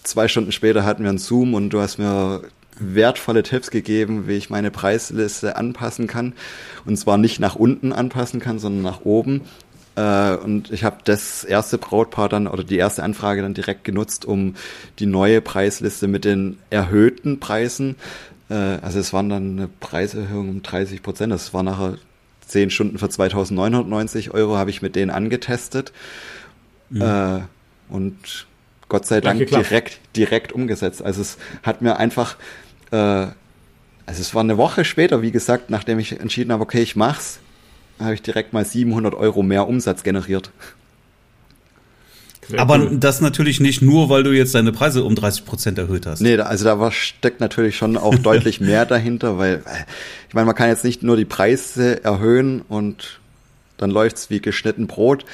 [0.04, 2.42] zwei Stunden später hatten wir einen Zoom und du hast mir
[2.80, 6.34] wertvolle Tipps gegeben, wie ich meine Preisliste anpassen kann.
[6.86, 9.42] Und zwar nicht nach unten anpassen kann, sondern nach oben.
[9.96, 14.26] Äh, und ich habe das erste Brautpaar dann oder die erste Anfrage dann direkt genutzt,
[14.26, 14.56] um
[15.00, 17.96] die neue Preisliste mit den erhöhten Preisen
[18.50, 21.32] äh, also es waren dann eine Preiserhöhung um 30 Prozent.
[21.32, 21.98] Das war nachher
[22.48, 25.92] 10 Stunden für 2.990 Euro, habe ich mit denen angetestet.
[26.90, 27.02] Mhm.
[27.02, 27.42] Äh,
[27.90, 28.48] und
[28.90, 31.02] Gott sei Dank direkt, direkt umgesetzt.
[31.02, 32.38] Also es hat mir einfach,
[32.92, 33.34] äh, also
[34.06, 37.40] es war eine Woche später, wie gesagt, nachdem ich entschieden habe, okay, ich mach's,
[38.00, 40.52] habe ich direkt mal 700 Euro mehr Umsatz generiert.
[42.48, 42.98] Sehr Aber cool.
[43.00, 46.22] das natürlich nicht nur, weil du jetzt deine Preise um 30 Prozent erhöht hast.
[46.22, 49.84] Nee, also da war, steckt natürlich schon auch deutlich mehr dahinter, weil äh,
[50.28, 53.20] ich meine, man kann jetzt nicht nur die Preise erhöhen und
[53.84, 55.26] dann läuft's wie geschnitten Brot,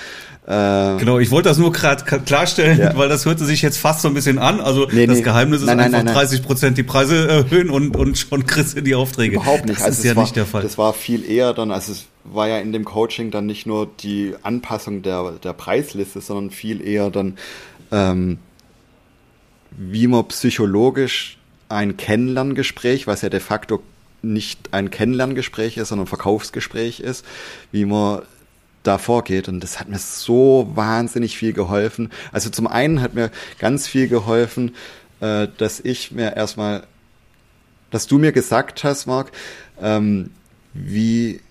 [0.49, 2.97] äh, genau, ich wollte das nur gerade klarstellen, ja.
[2.97, 4.59] weil das hörte sich jetzt fast so ein bisschen an.
[4.59, 5.23] Also nee, das nee.
[5.23, 8.75] Geheimnis ist nein, nein, einfach nein, 30 Prozent die Preise erhöhen und, und schon kriegst
[8.75, 9.35] du die Aufträge.
[9.35, 9.79] Überhaupt nicht.
[9.79, 10.63] Das also ist ja war, nicht der Fall.
[10.63, 13.87] Das war viel eher dann, also es war ja in dem Coaching dann nicht nur
[13.99, 17.37] die Anpassung der, der Preisliste, sondern viel eher dann,
[17.91, 18.39] ähm,
[19.77, 21.37] wie man psychologisch
[21.69, 23.83] ein Kennenlerngespräch, was ja de facto
[24.23, 27.23] nicht ein Kennenlerngespräch ist, sondern ein Verkaufsgespräch ist,
[27.71, 28.23] wie man
[28.83, 29.47] da vorgeht.
[29.47, 32.09] Und das hat mir so wahnsinnig viel geholfen.
[32.31, 34.75] Also zum einen hat mir ganz viel geholfen,
[35.19, 36.83] äh, dass ich mir erstmal,
[37.91, 39.31] dass du mir gesagt hast, Marc,
[39.81, 40.31] ähm,
[40.73, 41.41] wie,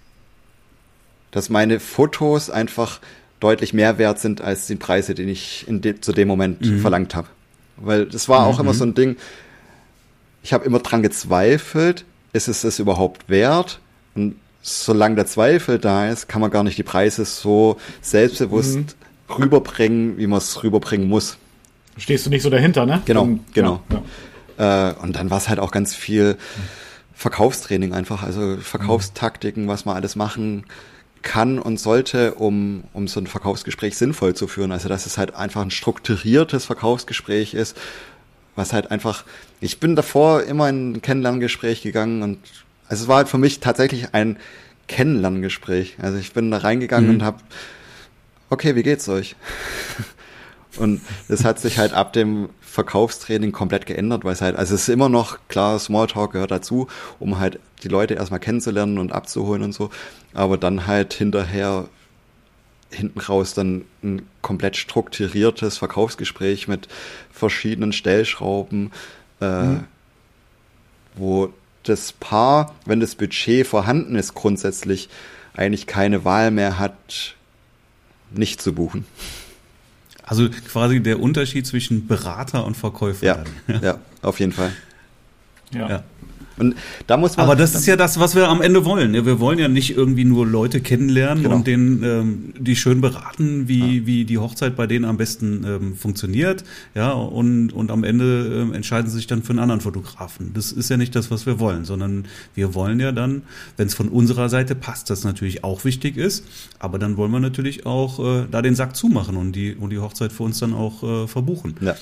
[1.31, 3.01] dass meine Fotos einfach
[3.41, 6.81] deutlich mehr wert sind als die Preise, die ich in de zu dem Moment mhm.
[6.81, 7.29] verlangt habe.
[7.77, 8.64] Weil das war auch mhm.
[8.64, 9.17] immer so ein Ding,
[10.43, 13.81] ich habe immer dran gezweifelt, ist es es überhaupt wert?
[14.14, 14.37] Und
[14.68, 19.35] solange der Zweifel da ist, kann man gar nicht die Preise so selbstbewusst mhm.
[19.35, 21.37] rüberbringen, wie man es rüberbringen muss.
[21.96, 23.02] Stehst du nicht so dahinter, ne?
[23.04, 23.83] Genau, und, genau.
[24.59, 24.90] Ja.
[24.90, 26.37] Äh, und dann war es halt auch ganz viel
[27.14, 30.64] Verkaufstraining einfach, also Verkaufstaktiken, was man alles machen
[31.22, 34.70] kann und sollte, um, um so ein Verkaufsgespräch sinnvoll zu führen.
[34.70, 37.76] Also dass es halt einfach ein strukturiertes Verkaufsgespräch ist,
[38.54, 39.24] was halt einfach,
[39.61, 42.38] ich bin davor immer in ein Kennenlerngespräch gegangen und
[42.88, 44.38] also es war halt für mich tatsächlich ein
[44.87, 45.96] Kennenlerngespräch.
[46.01, 47.14] Also ich bin da reingegangen mhm.
[47.16, 47.38] und habe,
[48.51, 49.37] okay, wie geht's euch?
[50.77, 54.83] Und das hat sich halt ab dem Verkaufstraining komplett geändert, weil es halt, also es
[54.83, 56.87] ist immer noch, klar, Smalltalk gehört dazu,
[57.18, 59.90] um halt die Leute erstmal kennenzulernen und abzuholen und so,
[60.35, 61.88] aber dann halt hinterher
[62.90, 66.88] hinten raus dann ein komplett strukturiertes Verkaufsgespräch mit
[67.33, 68.92] verschiedenen Stellschrauben,
[69.40, 69.85] äh, mhm.
[71.16, 71.53] wo
[71.88, 75.09] das Paar, wenn das Budget vorhanden ist, grundsätzlich
[75.55, 77.35] eigentlich keine Wahl mehr hat,
[78.31, 79.07] nicht zu buchen.
[80.22, 83.24] Also quasi der Unterschied zwischen Berater und Verkäufer.
[83.24, 83.44] Ja,
[83.81, 84.72] ja auf jeden Fall.
[85.72, 85.88] Ja.
[85.88, 86.05] ja.
[86.59, 89.12] Und da muss man Aber das ist ja das, was wir am Ende wollen.
[89.12, 91.57] Wir wollen ja nicht irgendwie nur Leute kennenlernen genau.
[91.57, 94.07] und denen ähm, die schön beraten, wie, ja.
[94.07, 96.64] wie die Hochzeit bei denen am besten ähm, funktioniert.
[96.94, 100.53] Ja, und, und am Ende ähm, entscheiden sie sich dann für einen anderen Fotografen.
[100.55, 103.42] Das ist ja nicht das, was wir wollen, sondern wir wollen ja dann,
[103.77, 106.44] wenn es von unserer Seite passt, das natürlich auch wichtig ist,
[106.79, 109.99] aber dann wollen wir natürlich auch äh, da den Sack zumachen und die, und die
[109.99, 111.77] Hochzeit für uns dann auch äh, verbuchen.
[111.81, 111.97] Ja.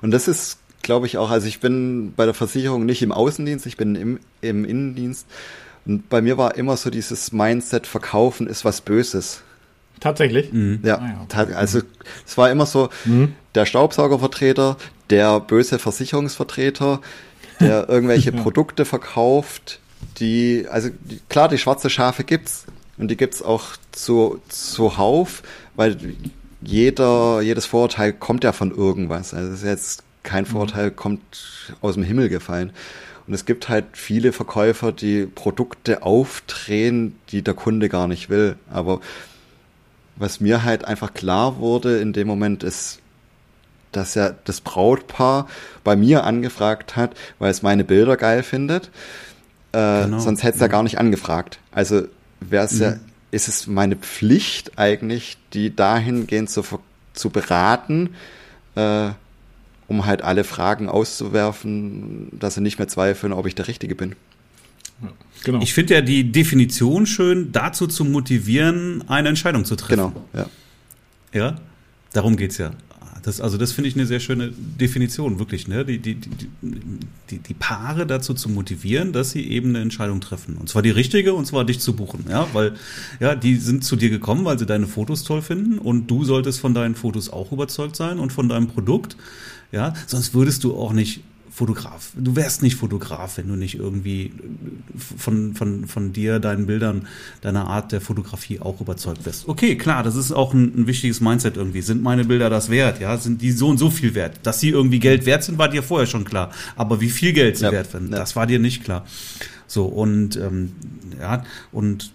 [0.00, 1.30] Und das ist glaube ich auch.
[1.30, 5.26] Also ich bin bei der Versicherung nicht im Außendienst, ich bin im, im Innendienst.
[5.84, 9.42] Und bei mir war immer so dieses Mindset, Verkaufen ist was Böses.
[10.00, 10.52] Tatsächlich?
[10.52, 10.80] Mhm.
[10.82, 11.54] Ja, ah, ja okay.
[11.54, 11.80] also
[12.26, 13.34] es war immer so, mhm.
[13.54, 14.76] der Staubsaugervertreter,
[15.10, 17.00] der böse Versicherungsvertreter,
[17.60, 18.42] der irgendwelche ja.
[18.42, 19.80] Produkte verkauft,
[20.18, 22.66] die, also die, klar, die schwarze Schafe gibt's
[22.98, 25.42] und die gibt's auch zu, zuhauf,
[25.76, 25.96] weil
[26.62, 29.34] jeder, jedes Vorurteil kommt ja von irgendwas.
[29.34, 30.48] Also es ist jetzt kein mhm.
[30.48, 31.22] Vorteil kommt
[31.80, 32.72] aus dem Himmel gefallen.
[33.26, 38.56] Und es gibt halt viele Verkäufer, die Produkte aufdrehen, die der Kunde gar nicht will.
[38.70, 39.00] Aber
[40.16, 43.00] was mir halt einfach klar wurde in dem Moment ist,
[43.92, 45.48] dass ja das Brautpaar
[45.82, 48.90] bei mir angefragt hat, weil es meine Bilder geil findet.
[49.72, 50.18] Äh, genau.
[50.18, 50.66] Sonst hätte es ja.
[50.66, 51.58] ja gar nicht angefragt.
[51.72, 52.02] Also
[52.40, 52.82] wäre es mhm.
[52.82, 52.96] ja,
[53.30, 56.62] ist es meine Pflicht eigentlich, die dahingehend zu,
[57.12, 58.14] zu beraten,
[58.76, 59.10] äh,
[59.88, 64.14] um halt alle Fragen auszuwerfen, dass sie nicht mehr zweifeln, ob ich der Richtige bin.
[65.44, 65.60] genau.
[65.60, 70.12] Ich finde ja die Definition schön, dazu zu motivieren, eine Entscheidung zu treffen.
[70.12, 70.46] Genau, ja.
[71.32, 71.56] Ja,
[72.12, 72.72] darum geht es ja.
[73.26, 75.66] Das, also das finde ich eine sehr schöne Definition, wirklich.
[75.66, 75.84] Ne?
[75.84, 76.48] Die, die, die,
[77.28, 80.56] die, die Paare dazu zu motivieren, dass sie eben eine Entscheidung treffen.
[80.56, 82.26] Und zwar die richtige, und zwar dich zu buchen.
[82.30, 82.74] Ja, weil
[83.18, 86.60] ja, die sind zu dir gekommen, weil sie deine Fotos toll finden und du solltest
[86.60, 89.16] von deinen Fotos auch überzeugt sein und von deinem Produkt.
[89.72, 91.22] Ja, sonst würdest du auch nicht
[91.56, 92.10] Fotograf.
[92.14, 94.30] Du wärst nicht Fotograf, wenn du nicht irgendwie
[95.16, 97.06] von, von, von dir, deinen Bildern,
[97.40, 99.48] deiner Art der Fotografie auch überzeugt wirst.
[99.48, 101.80] Okay, klar, das ist auch ein, ein, wichtiges Mindset irgendwie.
[101.80, 103.00] Sind meine Bilder das wert?
[103.00, 104.38] Ja, sind die so und so viel wert?
[104.42, 106.50] Dass sie irgendwie Geld wert sind, war dir vorher schon klar.
[106.76, 108.18] Aber wie viel Geld sie ja, wert sind, ja.
[108.18, 109.06] das war dir nicht klar.
[109.66, 110.72] So, und ähm,
[111.18, 112.12] ja, und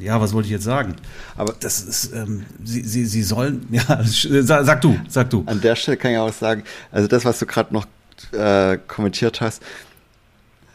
[0.00, 0.96] ja, was wollte ich jetzt sagen?
[1.36, 5.44] Aber das ist, ähm, sie, sie, sie sollen, ja, sag, du, sag du.
[5.46, 7.86] An der Stelle kann ich auch sagen, also das, was du gerade noch
[8.32, 9.62] äh, kommentiert hast,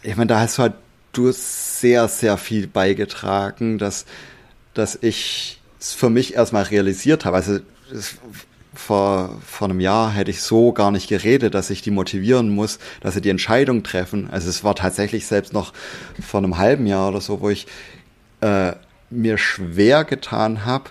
[0.04, 0.74] ich meine, da hast du halt
[1.14, 4.06] du sehr, sehr viel beigetragen, dass,
[4.74, 7.36] dass ich es für mich erstmal realisiert habe.
[7.36, 7.60] Also
[7.92, 8.18] es,
[8.74, 12.80] vor, vor einem Jahr hätte ich so gar nicht geredet, dass ich die motivieren muss,
[13.02, 14.30] dass sie die Entscheidung treffen.
[14.32, 15.74] Also es war tatsächlich selbst noch
[16.22, 17.68] vor einem halben Jahr oder so, wo ich
[18.42, 18.74] äh,
[19.10, 20.90] mir schwer getan habe,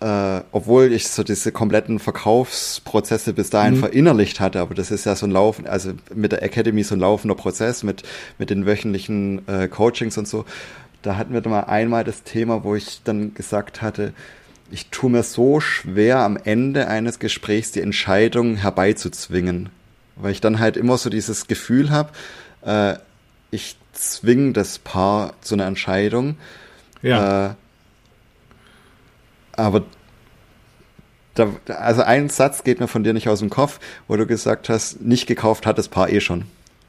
[0.00, 3.80] äh, obwohl ich so diese kompletten Verkaufsprozesse bis dahin mhm.
[3.80, 7.00] verinnerlicht hatte, aber das ist ja so ein Laufen, also mit der Academy so ein
[7.00, 8.02] laufender Prozess mit,
[8.38, 10.44] mit den wöchentlichen äh, Coachings und so.
[11.02, 14.12] Da hatten wir dann mal einmal das Thema, wo ich dann gesagt hatte,
[14.70, 19.68] ich tue mir so schwer am Ende eines Gesprächs die Entscheidung herbeizuzwingen,
[20.16, 22.10] weil ich dann halt immer so dieses Gefühl habe,
[22.62, 22.94] äh,
[23.50, 26.36] ich zwinge das Paar zu einer Entscheidung.
[27.02, 27.50] Ja.
[27.50, 27.54] Äh,
[29.52, 29.84] aber
[31.34, 34.68] da, also ein Satz geht mir von dir nicht aus dem Kopf, wo du gesagt
[34.68, 36.44] hast, nicht gekauft hat das Paar eh schon.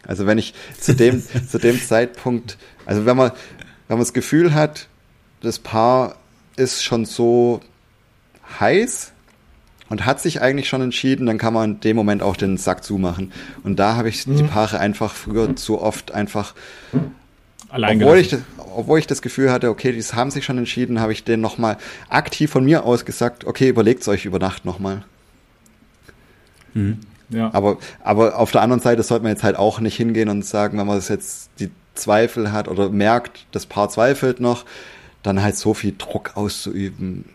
[0.06, 3.32] Also wenn ich zu dem, zu dem Zeitpunkt, also wenn man,
[3.88, 4.88] wenn man das Gefühl hat,
[5.42, 6.16] das Paar
[6.56, 7.62] ist schon so
[8.60, 9.14] heiß
[9.92, 12.84] und hat sich eigentlich schon entschieden, dann kann man in dem Moment auch den Sack
[12.84, 13.34] zumachen.
[13.64, 14.38] Und da habe ich mhm.
[14.38, 16.56] die Paare einfach früher zu oft einfach
[17.70, 21.00] Allein obwohl ich, das, obwohl ich das Gefühl hatte, okay, die haben sich schon entschieden,
[21.00, 21.78] habe ich denen nochmal
[22.10, 25.04] aktiv von mir aus gesagt, okay, überlegt es euch über Nacht nochmal.
[26.74, 27.00] Mhm.
[27.30, 27.50] Ja.
[27.54, 30.78] Aber, aber auf der anderen Seite sollte man jetzt halt auch nicht hingehen und sagen,
[30.78, 34.66] wenn man das jetzt die Zweifel hat oder merkt, das Paar zweifelt noch,
[35.24, 37.26] dann halt so viel Druck auszuüben,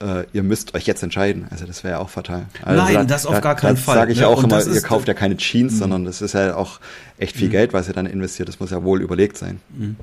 [0.00, 1.46] äh, ihr müsst euch jetzt entscheiden.
[1.50, 2.46] Also das wäre ja auch fatal.
[2.62, 3.96] Also Nein, da, das auf da, gar keinen Fall.
[3.96, 4.28] sage ich ne?
[4.28, 5.78] auch Und immer, ihr kauft ja keine Jeans, mh.
[5.78, 6.80] sondern das ist ja auch
[7.18, 7.52] echt viel mh.
[7.52, 8.48] Geld, was ihr dann investiert.
[8.48, 9.60] Das muss ja wohl überlegt sein.
[9.76, 9.94] Mh.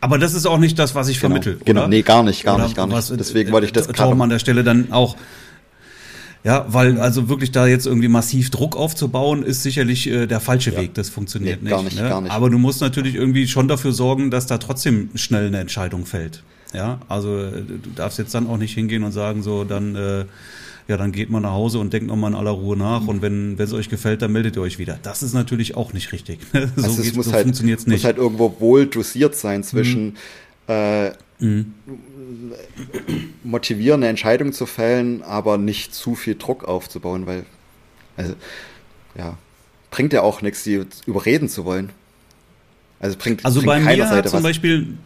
[0.00, 1.60] Aber das ist auch nicht das, was ich genau, vermittel.
[1.64, 3.10] Genau, nee, gar nicht, gar oder nicht, gar nicht.
[3.18, 4.20] Deswegen wollte ich das gerade.
[4.20, 5.16] an der Stelle dann auch
[6.44, 10.70] Ja, weil also wirklich da jetzt irgendwie massiv Druck aufzubauen, ist sicherlich äh, der falsche
[10.70, 10.80] ja.
[10.80, 10.94] Weg.
[10.94, 12.08] Das funktioniert nee, nicht, gar nicht, ne?
[12.08, 12.32] gar nicht.
[12.32, 16.44] Aber du musst natürlich irgendwie schon dafür sorgen, dass da trotzdem schnell eine Entscheidung fällt.
[16.74, 20.24] Ja, also äh, du darfst jetzt dann auch nicht hingehen und sagen, so, dann, äh,
[20.86, 23.58] ja, dann geht man nach Hause und denkt nochmal in aller Ruhe nach und wenn
[23.58, 24.98] wenn es euch gefällt, dann meldet ihr euch wieder.
[25.02, 26.40] Das ist natürlich auch nicht richtig.
[26.52, 27.98] so also es muss so halt, funktioniert's nicht.
[27.98, 30.16] muss halt irgendwo wohl dosiert sein zwischen mhm.
[30.68, 31.72] Äh, mhm.
[33.42, 37.46] motivierende Entscheidungen zu fällen, aber nicht zu viel Druck aufzubauen, weil,
[38.18, 38.34] also,
[39.16, 39.38] ja,
[39.90, 41.90] bringt ja auch nichts, die überreden zu wollen.
[43.00, 44.42] Also bringt, also bringt bei mir hat zum was.
[44.42, 44.98] Beispiel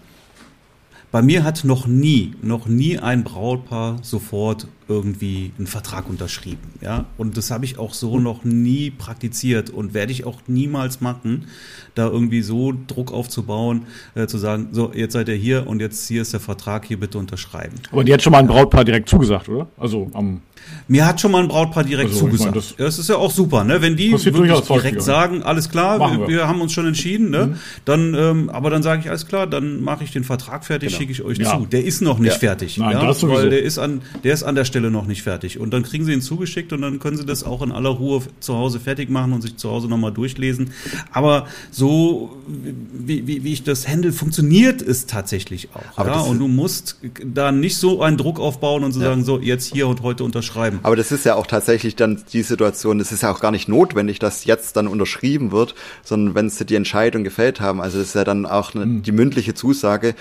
[1.12, 6.72] bei mir hat noch nie, noch nie ein Brautpaar sofort irgendwie einen Vertrag unterschrieben.
[6.80, 11.00] Ja, und das habe ich auch so noch nie praktiziert und werde ich auch niemals
[11.00, 11.46] machen,
[11.94, 16.08] da irgendwie so Druck aufzubauen, äh, zu sagen, so, jetzt seid ihr hier und jetzt
[16.08, 17.76] hier ist der Vertrag, hier bitte unterschreiben.
[17.90, 19.68] Aber die hat schon mal ein Brautpaar direkt zugesagt, oder?
[19.76, 20.40] Also am
[20.88, 22.56] mir hat schon mal ein Brautpaar direkt also, zugesagt.
[22.56, 23.80] Ich mein, das, das, ist ja auch super, ne?
[23.80, 26.28] Wenn die wirklich direkt sagen, alles klar, wir.
[26.28, 26.48] wir.
[26.48, 27.46] haben uns schon entschieden, ne?
[27.46, 27.54] Mhm.
[27.84, 30.98] Dann, ähm, aber dann sage ich, alles klar, dann mache ich den Vertrag fertig, genau.
[30.98, 31.58] schicke ich euch ja.
[31.58, 31.66] zu.
[31.66, 32.38] Der ist noch nicht ja.
[32.38, 33.28] fertig, Nein, ja?
[33.28, 35.60] Weil der ist an, der ist an der Stelle noch nicht fertig.
[35.60, 38.22] Und dann kriegen sie ihn zugeschickt und dann können sie das auch in aller Ruhe
[38.40, 40.70] zu Hause fertig machen und sich zu Hause nochmal durchlesen.
[41.12, 45.98] Aber so wie, wie, wie ich das handle, funktioniert es tatsächlich auch.
[45.98, 46.20] Aber ja?
[46.20, 49.88] Und du musst da nicht so einen Druck aufbauen und so sagen, so jetzt hier
[49.88, 50.80] und heute unterschreiben.
[50.82, 53.68] Aber das ist ja auch tatsächlich dann die Situation, es ist ja auch gar nicht
[53.68, 58.08] notwendig, dass jetzt dann unterschrieben wird, sondern wenn sie die Entscheidung gefällt haben, also das
[58.08, 59.02] ist ja dann auch eine, mhm.
[59.02, 60.14] die mündliche Zusage,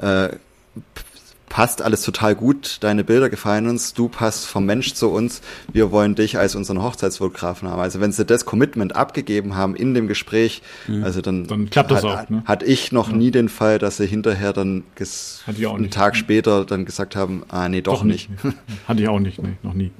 [0.00, 0.30] äh,
[1.52, 5.90] passt alles total gut, deine Bilder gefallen uns, du passt vom Mensch zu uns, wir
[5.90, 7.78] wollen dich als unseren Hochzeitsfotografen haben.
[7.78, 11.04] Also wenn sie das Commitment abgegeben haben in dem Gespräch, mhm.
[11.04, 12.30] also dann, dann klappt das hat, auch.
[12.30, 12.42] Ne?
[12.46, 13.16] Hatte ich noch ja.
[13.16, 17.82] nie den Fall, dass sie hinterher dann einen Tag später dann gesagt haben, ah nee,
[17.82, 18.30] doch, doch nicht.
[18.42, 18.56] nicht.
[18.88, 19.90] Hatte ich auch nicht, nee, noch nie.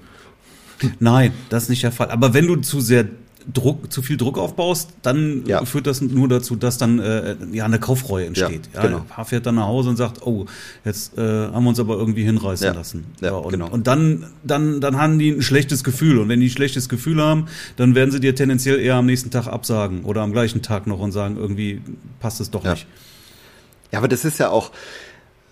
[1.01, 2.11] Nein, das ist nicht der Fall.
[2.11, 3.05] Aber wenn du zu sehr
[3.53, 5.65] Druck, zu viel Druck aufbaust, dann ja.
[5.65, 8.69] führt das nur dazu, dass dann äh, ja eine Kaufreue entsteht.
[8.75, 8.99] Ja, genau.
[8.99, 10.47] Ein Paar fährt dann nach Hause und sagt, oh,
[10.85, 12.73] jetzt äh, haben wir uns aber irgendwie hinreißen ja.
[12.73, 13.05] lassen.
[13.21, 13.69] Ja, ja, und, genau.
[13.69, 16.19] und dann, dann, dann haben die ein schlechtes Gefühl.
[16.19, 19.31] Und wenn die ein schlechtes Gefühl haben, dann werden sie dir tendenziell eher am nächsten
[19.31, 21.81] Tag absagen oder am gleichen Tag noch und sagen, irgendwie
[22.21, 22.87] passt es doch nicht.
[23.91, 24.73] Ja, aber das ist ja auch,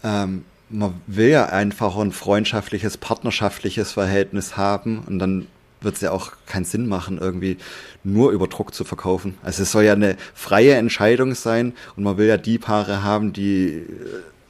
[0.03, 5.47] ähm, man will ja einfach ein freundschaftliches, partnerschaftliches Verhältnis haben und dann
[5.81, 7.57] wird es ja auch keinen Sinn machen, irgendwie
[8.05, 9.39] nur über Druck zu verkaufen.
[9.43, 13.33] Also es soll ja eine freie Entscheidung sein und man will ja die Paare haben,
[13.33, 13.87] die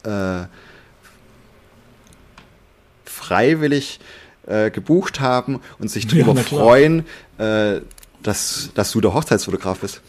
[0.05, 0.45] äh,
[3.05, 4.01] freiwillig
[4.47, 7.07] äh, gebucht haben und sich darüber ja, freuen,
[7.39, 7.81] äh,
[8.23, 10.01] dass, dass du der Hochzeitsfotograf bist.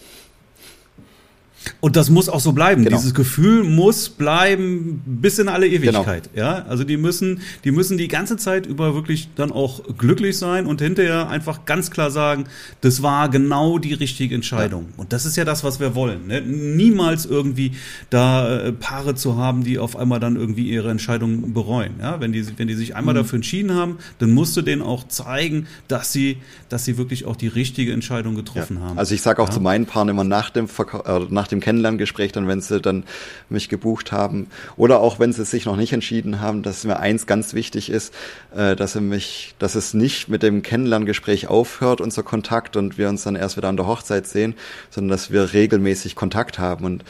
[1.80, 2.84] Und das muss auch so bleiben.
[2.84, 2.98] Genau.
[2.98, 6.30] Dieses Gefühl muss bleiben bis in alle Ewigkeit.
[6.34, 6.48] Genau.
[6.48, 10.66] Ja, also die müssen, die müssen die ganze Zeit über wirklich dann auch glücklich sein
[10.66, 12.46] und hinterher einfach ganz klar sagen,
[12.82, 14.88] das war genau die richtige Entscheidung.
[14.92, 14.94] Ja.
[14.98, 16.28] Und das ist ja das, was wir wollen.
[16.28, 16.42] Ne?
[16.42, 17.74] Niemals irgendwie
[18.10, 21.94] da äh, Paare zu haben, die auf einmal dann irgendwie ihre Entscheidung bereuen.
[22.02, 23.20] Ja, wenn die, wenn die sich einmal mhm.
[23.20, 26.38] dafür entschieden haben, dann musst du denen auch zeigen, dass sie,
[26.70, 28.88] dass sie wirklich auch die richtige Entscheidung getroffen ja.
[28.88, 29.00] haben.
[29.00, 32.32] Also ich sage auch zu meinen Paaren immer nach dem Verkauf, äh, nach dem Kennenlerngespräch,
[32.32, 33.04] dann wenn sie dann
[33.50, 37.26] mich gebucht haben oder auch wenn sie sich noch nicht entschieden haben, dass mir eins
[37.26, 38.14] ganz wichtig ist,
[38.56, 43.10] äh, dass sie mich, dass es nicht mit dem Kennenlerngespräch aufhört, unser Kontakt und wir
[43.10, 44.56] uns dann erst wieder an der Hochzeit sehen,
[44.90, 47.04] sondern dass wir regelmäßig Kontakt haben und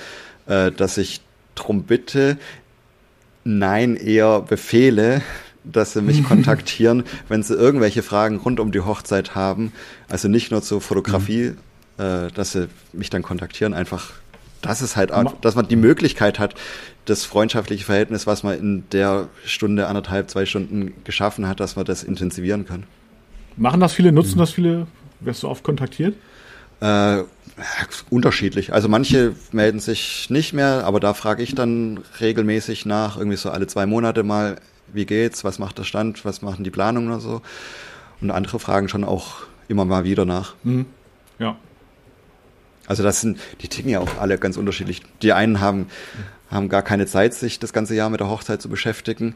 [0.47, 1.21] äh, dass ich
[1.55, 2.37] drum bitte,
[3.43, 5.21] nein, eher befehle,
[5.63, 9.71] dass sie mich kontaktieren, wenn sie irgendwelche Fragen rund um die Hochzeit haben.
[10.09, 11.53] Also nicht nur zur Fotografie,
[11.97, 12.03] mhm.
[12.03, 14.13] äh, dass sie mich dann kontaktieren, einfach
[14.61, 16.55] das ist halt, dass man die Möglichkeit hat,
[17.05, 21.85] das freundschaftliche Verhältnis, was man in der Stunde, anderthalb, zwei Stunden geschaffen hat, dass man
[21.85, 22.83] das intensivieren kann.
[23.57, 24.39] Machen das viele, nutzen mhm.
[24.39, 24.87] das viele?
[25.19, 26.15] Wirst du oft kontaktiert?
[26.79, 27.23] Äh,
[28.09, 28.73] unterschiedlich.
[28.73, 33.51] Also manche melden sich nicht mehr, aber da frage ich dann regelmäßig nach, irgendwie so
[33.51, 34.57] alle zwei Monate mal,
[34.93, 37.41] wie geht's, was macht der Stand, was machen die Planungen oder so.
[38.19, 40.55] Und andere fragen schon auch immer mal wieder nach.
[40.63, 40.85] Mhm.
[41.39, 41.55] Ja,
[42.87, 45.01] also das sind, die ticken ja auch alle ganz unterschiedlich.
[45.21, 45.87] Die einen haben,
[46.49, 49.35] haben gar keine Zeit, sich das ganze Jahr mit der Hochzeit zu beschäftigen,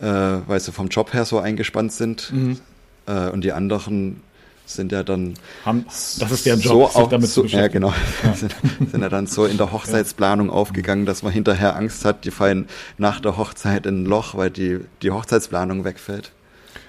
[0.00, 2.32] äh, weil sie vom Job her so eingespannt sind.
[2.32, 2.58] Mhm.
[3.06, 4.22] Äh, und die anderen
[4.66, 7.82] sind ja dann haben, das ist deren Job, so sich damit so, zu beschäftigen.
[7.82, 7.94] Ja, genau.
[8.22, 8.34] Ja.
[8.34, 8.54] Sind,
[8.90, 10.52] sind, ja dann so in der Hochzeitsplanung ja.
[10.52, 14.50] aufgegangen, dass man hinterher Angst hat, die fallen nach der Hochzeit in ein Loch, weil
[14.50, 16.30] die, die Hochzeitsplanung wegfällt.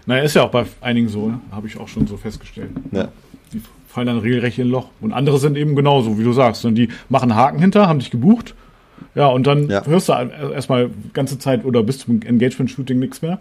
[0.06, 1.42] Naja, ist ja auch bei einigen so, ne?
[1.52, 2.70] habe ich auch schon so festgestellt.
[2.92, 3.10] Ja
[3.92, 4.88] fallen dann regelrecht in ein Loch.
[5.02, 6.66] Und andere sind eben genauso, wie du sagst.
[6.66, 8.56] Und die machen Haken hinter, haben dich gebucht
[9.16, 9.86] Ja, und dann ja.
[9.86, 13.40] hörst du erstmal ganze Zeit oder bis zum Engagement-Shooting nichts mehr.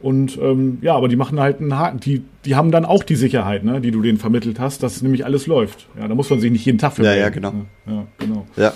[0.00, 2.00] Und ähm, ja, aber die machen halt einen Haken.
[2.00, 5.24] Die, die haben dann auch die Sicherheit, ne, die du denen vermittelt hast, dass nämlich
[5.24, 5.86] alles läuft.
[5.98, 7.54] Ja, da muss man sich nicht jeden Tag für Ja, ja, genau.
[7.86, 8.46] Ja, genau.
[8.56, 8.72] Ja.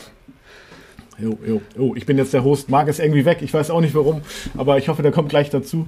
[1.19, 1.95] Jo, jo, jo.
[1.95, 2.69] Ich bin jetzt der Host.
[2.69, 3.39] Marc ist irgendwie weg.
[3.41, 4.23] Ich weiß auch nicht warum,
[4.57, 5.87] aber ich hoffe, der kommt gleich dazu.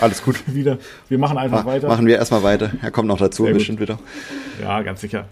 [0.00, 0.42] Alles gut.
[0.54, 0.78] wieder.
[1.08, 1.88] Wir machen einfach Ma weiter.
[1.88, 2.72] Machen wir erstmal weiter.
[2.82, 3.98] Er kommt noch dazu, bestimmt wieder.
[4.60, 5.26] Ja, ganz sicher.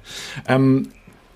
[0.49, 0.89] Ähm,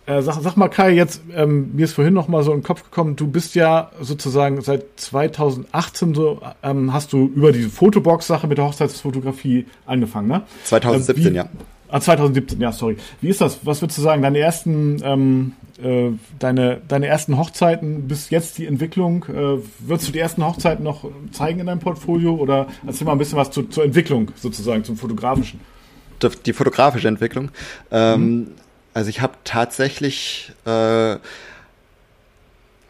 [0.06, 2.64] äh, sag, sag mal, Kai, jetzt, ähm, mir ist vorhin noch mal so in den
[2.64, 8.46] Kopf gekommen, du bist ja sozusagen seit 2018 so, ähm, hast du über diese Fotobox-Sache
[8.46, 10.42] mit der Hochzeitsfotografie angefangen, ne?
[10.62, 11.48] 2017, äh, wie, ja.
[11.88, 12.96] Ah, 2017, ja, sorry.
[13.20, 13.60] Wie ist das?
[13.64, 14.22] Was würdest du sagen?
[14.22, 19.24] Deine ersten, ähm, äh, deine, deine ersten Hochzeiten bis jetzt die Entwicklung?
[19.24, 23.18] Äh, würdest du die ersten Hochzeiten noch zeigen in deinem Portfolio oder erzähl mal ein
[23.18, 25.60] bisschen was zu, zur Entwicklung sozusagen, zum fotografischen?
[26.46, 27.50] Die fotografische Entwicklung.
[27.90, 28.46] Ähm, mhm.
[28.94, 31.16] Also ich habe tatsächlich äh,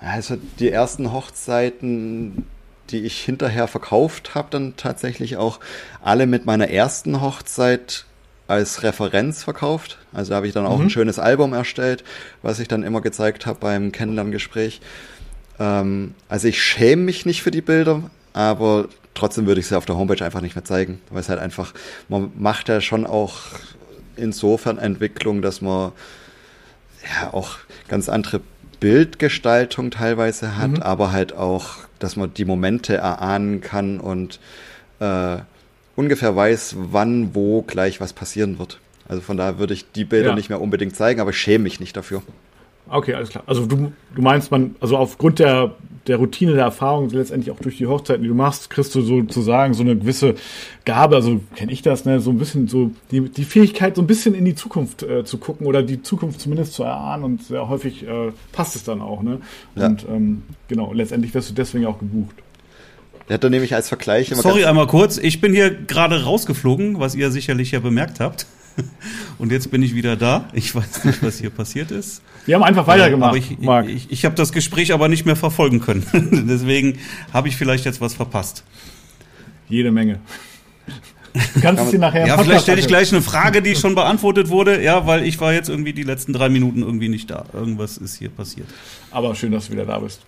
[0.00, 2.46] also die ersten Hochzeiten,
[2.90, 5.58] die ich hinterher verkauft habe, dann tatsächlich auch
[6.02, 8.04] alle mit meiner ersten Hochzeit
[8.48, 9.98] als Referenz verkauft.
[10.12, 10.86] Also da habe ich dann auch mhm.
[10.86, 12.04] ein schönes Album erstellt,
[12.42, 14.80] was ich dann immer gezeigt habe beim Kennenlerngespräch.
[15.58, 19.86] Ähm, also ich schäme mich nicht für die Bilder, aber trotzdem würde ich sie auf
[19.86, 21.72] der Homepage einfach nicht mehr zeigen, weil es halt einfach,
[22.08, 23.38] man macht ja schon auch
[24.16, 25.92] insofern Entwicklung, dass man
[27.20, 28.40] ja auch ganz andere
[28.80, 30.82] Bildgestaltung teilweise hat, mhm.
[30.82, 34.38] aber halt auch, dass man die Momente erahnen kann und
[35.00, 35.38] äh,
[35.96, 38.78] ungefähr weiß, wann, wo gleich was passieren wird.
[39.08, 40.34] Also von daher würde ich die Bilder ja.
[40.34, 42.22] nicht mehr unbedingt zeigen, aber ich schäme mich nicht dafür.
[42.88, 43.42] Okay, alles klar.
[43.46, 45.74] Also du, du meinst man, also aufgrund der,
[46.06, 49.74] der Routine, der Erfahrung, letztendlich auch durch die Hochzeiten, die du machst, kriegst du sozusagen
[49.74, 50.36] so eine gewisse
[50.84, 54.06] Gabe, also kenne ich das, ne, so ein bisschen so die, die Fähigkeit, so ein
[54.06, 57.68] bisschen in die Zukunft äh, zu gucken oder die Zukunft zumindest zu erahnen und sehr
[57.68, 59.40] häufig äh, passt es dann auch, ne?
[59.74, 60.08] Und ja.
[60.08, 62.36] ähm, genau, letztendlich wirst du deswegen auch gebucht.
[63.28, 67.00] Der hat dann nämlich als Vergleich immer Sorry, einmal kurz, ich bin hier gerade rausgeflogen,
[67.00, 68.46] was ihr sicherlich ja bemerkt habt.
[69.38, 70.48] Und jetzt bin ich wieder da.
[70.52, 72.22] Ich weiß nicht, was hier passiert ist.
[72.44, 73.30] Wir haben einfach weitergemacht.
[73.30, 73.88] Aber ich, Marc.
[73.88, 76.06] ich, ich habe das Gespräch aber nicht mehr verfolgen können.
[76.48, 76.98] Deswegen
[77.32, 78.64] habe ich vielleicht jetzt was verpasst.
[79.68, 80.20] Jede Menge.
[81.54, 84.48] Du kannst es dir nachher Ja, vielleicht stelle ich gleich eine Frage, die schon beantwortet
[84.48, 84.82] wurde.
[84.82, 87.44] Ja, weil ich war jetzt irgendwie die letzten drei Minuten irgendwie nicht da.
[87.52, 88.68] Irgendwas ist hier passiert.
[89.10, 90.22] Aber schön, dass du wieder da bist.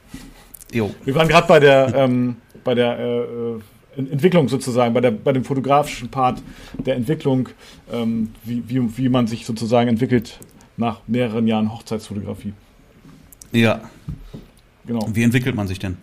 [0.71, 0.95] Jo.
[1.07, 2.37] Wir waren gerade bei der, ähm,
[2.68, 3.61] bei der äh, äh
[3.96, 6.42] Entwicklung sozusagen, bei, der, bei dem fotografischen Part
[6.87, 7.48] der Entwicklung,
[7.90, 10.38] ähm, wie, wie, wie man sich sozusagen entwickelt
[10.76, 12.52] nach mehreren Jahren Hochzeitsfotografie.
[13.50, 13.81] Ja.
[14.87, 15.09] Genau.
[15.12, 15.96] Wie entwickelt man sich denn?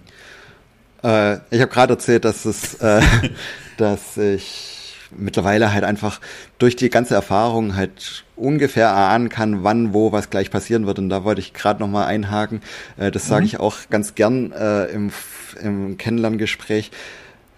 [1.03, 3.01] Äh, ich habe gerade erzählt, dass es, äh,
[3.77, 4.74] dass ich
[5.15, 6.19] mittlerweile halt einfach
[6.57, 10.99] durch die ganze Erfahrung halt ungefähr erahnen kann, wann, wo, was gleich passieren wird.
[10.99, 12.61] Und da wollte ich gerade nochmal einhaken.
[12.97, 13.47] Äh, das sage mhm.
[13.47, 15.11] ich auch ganz gern äh, im,
[15.61, 16.91] im Kennenlerngespräch.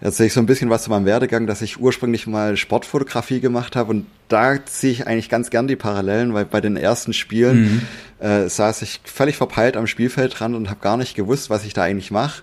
[0.00, 3.40] Jetzt sehe ich so ein bisschen was zu meinem Werdegang, dass ich ursprünglich mal Sportfotografie
[3.40, 7.12] gemacht habe und da ziehe ich eigentlich ganz gern die Parallelen, weil bei den ersten
[7.12, 7.82] Spielen
[8.20, 8.24] mhm.
[8.24, 11.82] äh, saß ich völlig verpeilt am Spielfeldrand und habe gar nicht gewusst, was ich da
[11.82, 12.42] eigentlich mache.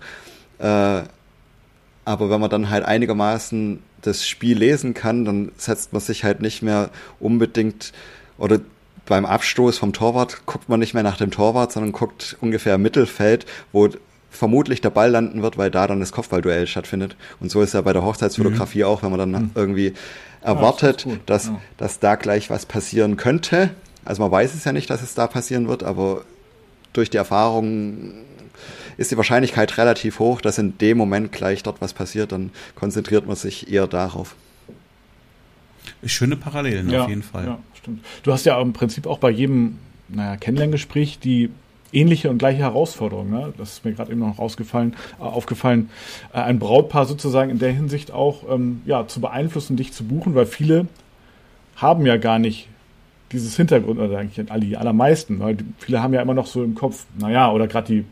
[0.60, 1.04] Äh,
[2.06, 6.42] aber wenn man dann halt einigermaßen das Spiel lesen kann, dann setzt man sich halt
[6.42, 6.90] nicht mehr
[7.20, 7.94] unbedingt
[8.38, 8.60] oder
[9.06, 13.46] beim Abstoß vom Torwart guckt man nicht mehr nach dem Torwart, sondern guckt ungefähr Mittelfeld,
[13.72, 13.90] wo
[14.32, 17.16] vermutlich der Ball landen wird, weil da dann das Kopfballduell stattfindet.
[17.40, 18.86] Und so ist ja bei der Hochzeitsfotografie mhm.
[18.86, 19.52] auch, wenn man dann mhm.
[19.56, 19.94] irgendwie
[20.42, 21.62] erwartet, ja, das dass, ja.
[21.78, 23.72] dass da gleich was passieren könnte.
[24.04, 26.24] Also man weiß es ja nicht, dass es da passieren wird, aber
[26.94, 28.14] durch die Erfahrung
[28.98, 32.32] ist die Wahrscheinlichkeit relativ hoch, dass in dem Moment gleich dort was passiert.
[32.32, 34.36] Dann konzentriert man sich eher darauf.
[36.06, 37.46] Schöne Parallelen ja, auf jeden Fall.
[37.46, 38.04] Ja, stimmt.
[38.24, 41.50] Du hast ja im Prinzip auch bei jedem naja, Kennenlerngespräch die
[41.92, 43.30] ähnliche und gleiche Herausforderung.
[43.30, 43.54] Ne?
[43.58, 45.90] Das ist mir gerade eben noch ausgefallen, äh, aufgefallen,
[46.34, 50.36] äh, ein Brautpaar sozusagen in der Hinsicht auch ähm, ja, zu beeinflussen, dich zu buchen,
[50.36, 50.88] weil viele
[51.76, 52.68] haben ja gar nicht
[53.32, 56.64] dieses Hintergrund, oder eigentlich alle, die allermeisten, weil die, viele haben ja immer noch so
[56.64, 58.06] im Kopf, naja, oder gerade die,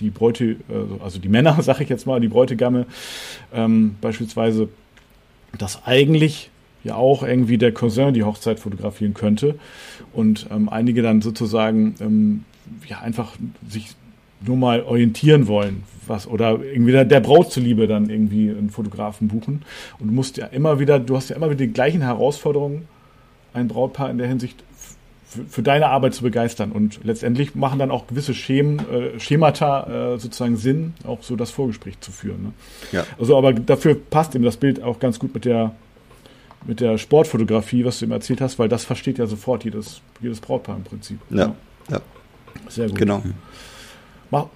[0.00, 0.56] die Bräute, äh,
[1.02, 2.86] also die Männer, sag ich jetzt mal, die Bräutigamme
[3.52, 4.68] ähm, beispielsweise,
[5.58, 6.50] dass eigentlich
[6.82, 9.56] ja auch irgendwie der Cousin die Hochzeit fotografieren könnte
[10.12, 12.44] und ähm, einige dann sozusagen ähm,
[12.88, 13.34] ja einfach
[13.68, 13.94] sich
[14.46, 19.28] nur mal orientieren wollen, was oder irgendwie der, der Braut zuliebe dann irgendwie einen Fotografen
[19.28, 19.62] buchen
[19.98, 22.88] und du musst ja immer wieder, du hast ja immer wieder die gleichen Herausforderungen,
[23.52, 24.62] ein Brautpaar in der Hinsicht
[25.48, 30.18] für deine Arbeit zu begeistern und letztendlich machen dann auch gewisse Schemen, äh, Schemata äh,
[30.18, 32.42] sozusagen Sinn, auch so das Vorgespräch zu führen.
[32.42, 32.52] Ne?
[32.92, 33.06] Ja.
[33.18, 35.72] Also aber dafür passt eben das Bild auch ganz gut mit der
[36.66, 40.40] mit der Sportfotografie, was du ihm erzählt hast, weil das versteht ja sofort jedes, jedes
[40.40, 41.18] Brautpaar im Prinzip.
[41.30, 41.54] Ja.
[41.90, 42.00] ja.
[42.68, 42.98] Sehr gut.
[42.98, 43.22] Genau.
[44.30, 44.46] Mach,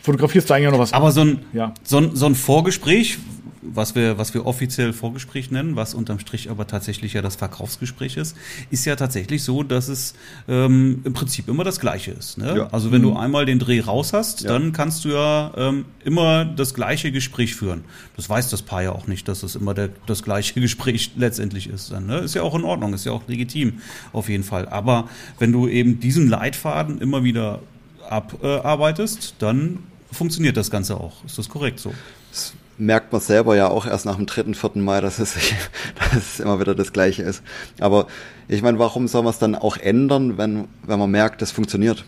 [0.00, 0.92] fotografierst du eigentlich auch noch was?
[0.92, 1.74] Aber so ein, ja.
[1.82, 3.18] so ein, so ein Vorgespräch,
[3.62, 8.16] was wir, was wir offiziell Vorgespräch nennen, was unterm Strich aber tatsächlich ja das Verkaufsgespräch
[8.16, 8.36] ist,
[8.70, 10.14] ist ja tatsächlich so, dass es
[10.48, 12.38] ähm, im Prinzip immer das Gleiche ist.
[12.38, 12.56] Ne?
[12.56, 12.68] Ja.
[12.68, 13.14] Also wenn mhm.
[13.14, 14.50] du einmal den Dreh raus hast, ja.
[14.50, 17.84] dann kannst du ja ähm, immer das gleiche Gespräch führen.
[18.16, 21.68] Das weiß das Paar ja auch nicht, dass es immer der, das gleiche Gespräch letztendlich
[21.68, 21.92] ist.
[21.92, 22.18] Dann, ne?
[22.18, 23.80] Ist ja auch in Ordnung, ist ja auch legitim
[24.12, 24.68] auf jeden Fall.
[24.68, 27.60] Aber wenn du eben diesen Leitfaden immer wieder
[28.08, 29.80] abarbeitest, dann
[30.10, 31.24] funktioniert das Ganze auch.
[31.24, 31.92] Ist das korrekt so?
[32.78, 35.34] Merkt man selber ja auch erst nach dem dritten, vierten Mal, dass es,
[36.12, 37.42] dass es immer wieder das Gleiche ist.
[37.80, 38.06] Aber
[38.46, 42.04] ich meine, warum soll man es dann auch ändern, wenn, wenn man merkt, das funktioniert?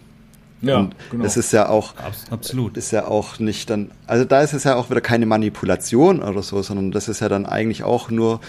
[0.63, 1.25] Ja, und genau.
[1.25, 1.95] Das ist ja auch,
[2.31, 6.23] absolut, ist ja auch nicht dann, also da ist es ja auch wieder keine Manipulation
[6.23, 8.41] oder so, sondern das ist ja dann eigentlich auch nur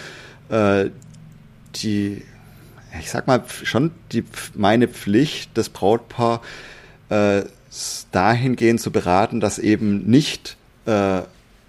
[0.50, 0.90] äh,
[1.76, 2.22] die,
[3.00, 6.42] ich sag mal schon die meine Pflicht, das Brautpaar
[7.08, 7.44] äh,
[8.10, 11.22] dahingehend zu beraten, dass eben nicht äh,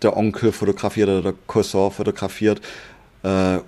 [0.04, 2.62] der Onkel fotografiert oder der Cousin fotografiert,
[3.24, 3.60] äh,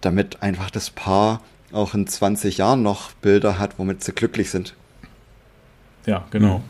[0.00, 1.40] damit einfach das Paar
[1.72, 4.74] auch in 20 Jahren noch Bilder hat, womit sie glücklich sind.
[6.06, 6.62] Ja, genau.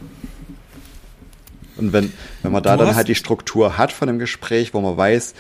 [1.77, 2.13] Und wenn,
[2.43, 5.35] wenn man da du dann halt die Struktur hat von dem Gespräch, wo man weiß,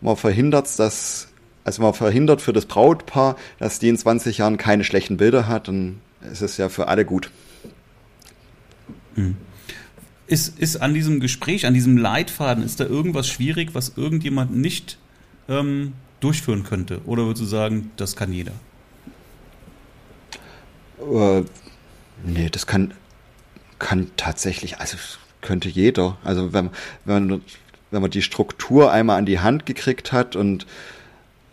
[0.00, 1.28] man verhindert dass,
[1.62, 5.68] also man verhindert für das Brautpaar, dass die in 20 Jahren keine schlechten Bilder hat,
[5.68, 6.00] dann
[6.30, 7.30] ist es ja für alle gut.
[9.14, 9.36] Mhm.
[10.26, 14.98] Ist, ist an diesem Gespräch, an diesem Leitfaden, ist da irgendwas schwierig, was irgendjemand nicht
[15.48, 17.00] ähm, durchführen könnte?
[17.04, 18.52] Oder würdest du sagen, das kann jeder?
[20.98, 21.42] Äh,
[22.24, 22.94] nee, das kann,
[23.78, 24.96] kann tatsächlich, also
[25.42, 26.16] könnte jeder.
[26.24, 26.70] Also wenn,
[27.04, 27.42] wenn,
[27.90, 30.66] wenn man die Struktur einmal an die Hand gekriegt hat und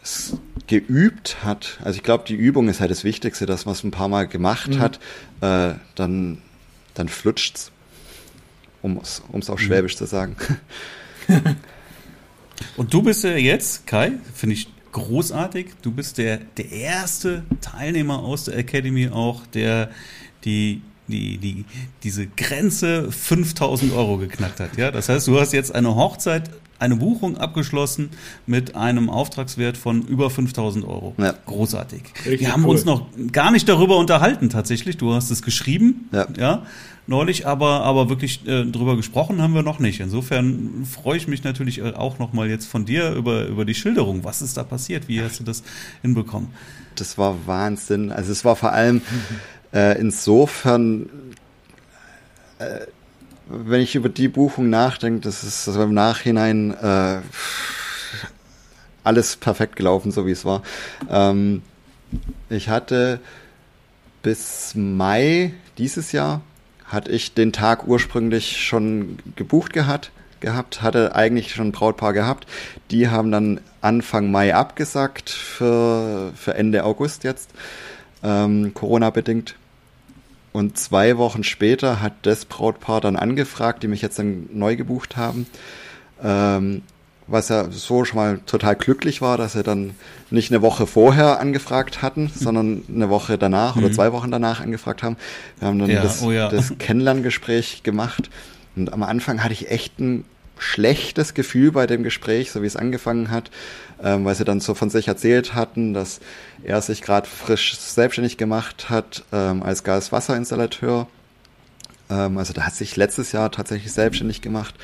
[0.02, 3.84] es geübt hat, also ich glaube, die Übung ist halt das Wichtigste, dass man es
[3.84, 4.80] ein paar Mal gemacht mhm.
[4.80, 5.00] hat,
[5.42, 6.38] äh, dann,
[6.94, 7.72] dann flutscht's
[8.82, 9.64] um es auf mhm.
[9.64, 10.36] Schwäbisch zu sagen.
[12.78, 15.68] Und du bist ja jetzt, Kai, finde ich großartig.
[15.82, 19.90] Du bist der, der erste Teilnehmer aus der Academy auch, der
[20.44, 21.66] die, die, die,
[22.04, 24.78] diese Grenze 5000 Euro geknackt hat.
[24.78, 28.10] Ja, das heißt, du hast jetzt eine Hochzeit eine Buchung abgeschlossen
[28.48, 31.14] mit einem Auftragswert von über 5000 Euro.
[31.20, 31.36] Ja.
[31.46, 32.02] Großartig.
[32.26, 32.72] Richtig Wir haben cool.
[32.72, 34.98] uns noch gar nicht darüber unterhalten, tatsächlich.
[34.98, 36.66] Du hast es geschrieben, ja, ja
[37.08, 40.00] neulich, aber, aber wirklich äh, drüber gesprochen haben wir noch nicht.
[40.00, 44.24] Insofern freue ich mich natürlich äh, auch nochmal jetzt von dir über, über die Schilderung.
[44.24, 45.08] Was ist da passiert?
[45.08, 45.64] Wie hast du das
[46.02, 46.50] hinbekommen?
[46.96, 48.12] Das war Wahnsinn.
[48.12, 49.02] Also es war vor allem
[49.74, 51.10] äh, insofern
[52.60, 52.86] äh,
[53.52, 57.22] wenn ich über die Buchung nachdenke, das ist also im Nachhinein äh,
[59.04, 60.62] alles perfekt gelaufen, so wie es war.
[61.10, 61.62] Ähm,
[62.50, 63.20] ich hatte
[64.22, 66.42] bis Mai dieses Jahr
[66.92, 72.48] hatte ich den Tag ursprünglich schon gebucht gehabt, gehabt, hatte eigentlich schon ein Brautpaar gehabt.
[72.90, 77.52] Die haben dann Anfang Mai abgesagt für, für Ende August jetzt,
[78.24, 79.56] ähm, Corona bedingt.
[80.54, 85.16] Und zwei Wochen später hat das Brautpaar dann angefragt, die mich jetzt dann neu gebucht
[85.16, 85.48] haben.
[86.22, 86.82] Ähm,
[87.32, 89.96] was ja so schon mal total glücklich war, dass sie dann
[90.30, 92.32] nicht eine Woche vorher angefragt hatten, mhm.
[92.34, 93.84] sondern eine Woche danach mhm.
[93.84, 95.18] oder zwei Wochen danach angefragt haben.
[95.60, 96.50] Wir haben dann ja, das, oh ja.
[96.50, 98.30] das Kennenlerngespräch gemacht
[98.76, 100.26] und am Anfang hatte ich echt ein
[100.58, 103.50] schlechtes Gefühl bei dem Gespräch, so wie es angefangen hat,
[104.04, 106.20] ähm, weil sie dann so von sich erzählt hatten, dass
[106.64, 111.08] er sich gerade frisch selbstständig gemacht hat ähm, als Gaswasserinstallateur.
[112.12, 114.76] Ähm, also da hat sich letztes Jahr tatsächlich selbstständig gemacht,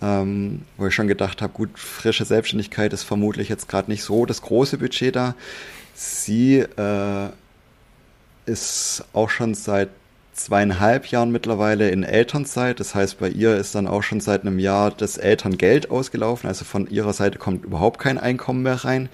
[0.00, 4.26] ähm, wo ich schon gedacht habe, gut, frische Selbstständigkeit ist vermutlich jetzt gerade nicht so
[4.26, 5.34] das große Budget da.
[5.94, 7.28] Sie äh,
[8.46, 9.90] ist auch schon seit
[10.32, 12.80] zweieinhalb Jahren mittlerweile in Elternzeit.
[12.80, 16.48] Das heißt, bei ihr ist dann auch schon seit einem Jahr das Elterngeld ausgelaufen.
[16.48, 19.08] Also von ihrer Seite kommt überhaupt kein Einkommen mehr rein.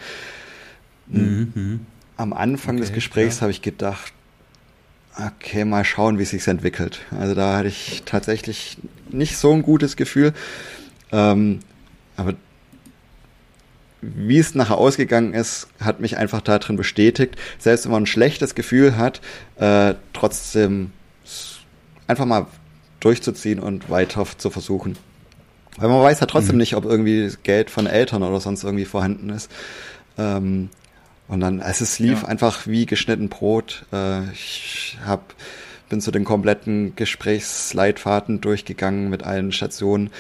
[1.07, 1.87] Mhm.
[2.17, 3.43] Am Anfang okay, des Gesprächs ja.
[3.43, 4.13] habe ich gedacht,
[5.17, 7.01] okay, mal schauen, wie sich entwickelt.
[7.19, 8.79] Also da hatte ich tatsächlich
[9.11, 10.33] nicht so ein gutes Gefühl.
[11.13, 11.61] Ähm,
[12.17, 12.35] aber
[14.01, 18.55] wie es nachher ausgegangen ist, hat mich einfach darin bestätigt, selbst wenn man ein schlechtes
[18.55, 19.21] Gefühl hat,
[19.57, 20.93] äh, trotzdem
[22.07, 22.47] einfach mal
[23.01, 24.97] durchzuziehen und weiter zu versuchen.
[25.77, 26.61] Weil man weiß ja trotzdem mhm.
[26.61, 29.51] nicht, ob irgendwie Geld von Eltern oder sonst irgendwie vorhanden ist.
[30.19, 30.69] Ähm,
[31.29, 32.29] und dann, also es lief ja.
[32.29, 33.85] einfach wie geschnitten Brot.
[33.93, 35.35] Äh, ich hab,
[35.89, 40.11] bin zu den kompletten Gesprächsleitfaden durchgegangen mit allen Stationen,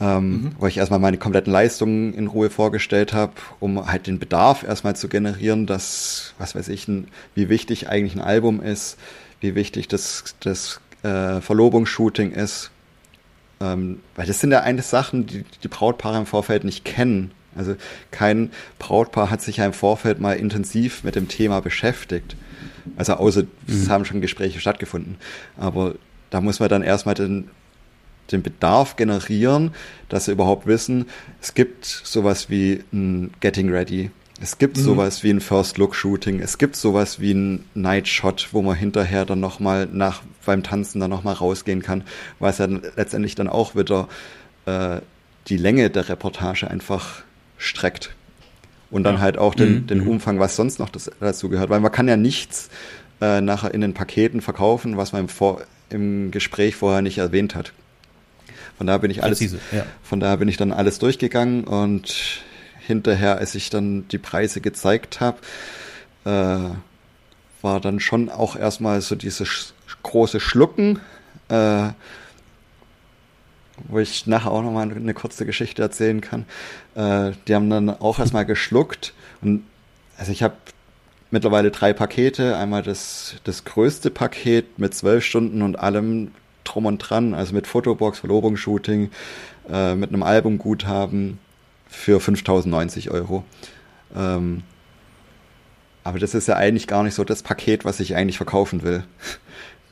[0.00, 0.52] ähm, mhm.
[0.58, 4.96] wo ich erstmal meine kompletten Leistungen in Ruhe vorgestellt habe, um halt den Bedarf erstmal
[4.96, 8.96] zu generieren, dass, was weiß ich, ein, wie wichtig eigentlich ein Album ist,
[9.40, 12.70] wie wichtig das, das äh, Verlobungsshooting ist,
[13.60, 17.32] Ähm, weil das sind ja eigentlich Sachen, die die Brautpaare im Vorfeld nicht kennen.
[17.58, 17.76] Also
[18.10, 22.36] kein Brautpaar hat sich ja im Vorfeld mal intensiv mit dem Thema beschäftigt.
[22.96, 23.88] Also außer es mhm.
[23.90, 25.16] haben schon Gespräche stattgefunden.
[25.56, 25.94] Aber
[26.30, 27.50] da muss man dann erstmal den,
[28.32, 29.72] den Bedarf generieren,
[30.08, 31.06] dass sie überhaupt wissen,
[31.40, 34.10] es gibt sowas wie ein Getting Ready.
[34.40, 34.82] Es gibt mhm.
[34.82, 36.40] sowas wie ein First Look Shooting.
[36.40, 41.00] Es gibt sowas wie ein Night Shot, wo man hinterher dann nochmal nach, beim Tanzen
[41.00, 42.04] dann nochmal rausgehen kann,
[42.38, 44.08] was ja letztendlich dann auch wieder
[44.66, 45.00] äh,
[45.48, 47.22] die Länge der Reportage einfach
[47.58, 48.14] streckt.
[48.90, 49.20] Und dann ja.
[49.20, 49.86] halt auch den, mhm.
[49.86, 50.08] den mhm.
[50.08, 51.68] Umfang, was sonst noch das, dazu gehört.
[51.68, 52.70] Weil man kann ja nichts
[53.20, 57.54] äh, nachher in den Paketen verkaufen, was man im, Vor im Gespräch vorher nicht erwähnt
[57.54, 57.72] hat.
[58.78, 59.84] Von daher bin ich alles, Präzise, ja.
[60.02, 62.42] von daher bin ich dann alles durchgegangen und
[62.78, 65.38] hinterher, als ich dann die Preise gezeigt habe,
[66.24, 66.70] äh,
[67.60, 71.00] war dann schon auch erstmal so dieses große Schlucken,
[71.48, 71.88] äh,
[73.88, 76.46] wo ich nachher auch nochmal eine kurze Geschichte erzählen kann.
[76.98, 79.62] Äh, die haben dann auch erstmal geschluckt und
[80.18, 80.56] also ich habe
[81.30, 82.56] mittlerweile drei Pakete.
[82.56, 86.32] Einmal das, das größte Paket mit zwölf Stunden und allem
[86.64, 89.10] drum und dran, also mit Fotobox, Verlobungsshooting,
[89.70, 91.38] äh, mit einem Albumguthaben
[91.88, 93.44] für 5090 Euro.
[94.16, 94.64] Ähm,
[96.02, 99.04] aber das ist ja eigentlich gar nicht so das Paket, was ich eigentlich verkaufen will.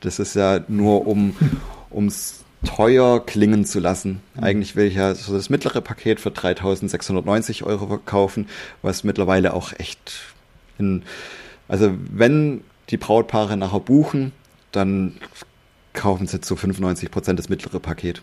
[0.01, 1.37] Das ist ja nur um
[1.89, 4.21] ums teuer klingen zu lassen.
[4.35, 4.43] Mhm.
[4.43, 8.47] Eigentlich will ich ja so das mittlere Paket für 3690 Euro verkaufen,
[8.81, 10.13] was mittlerweile auch echt
[10.77, 11.03] in,
[11.67, 14.31] also wenn die Brautpaare nachher buchen,
[14.71, 15.15] dann
[15.93, 18.21] kaufen sie zu 95 Prozent das mittlere Paket.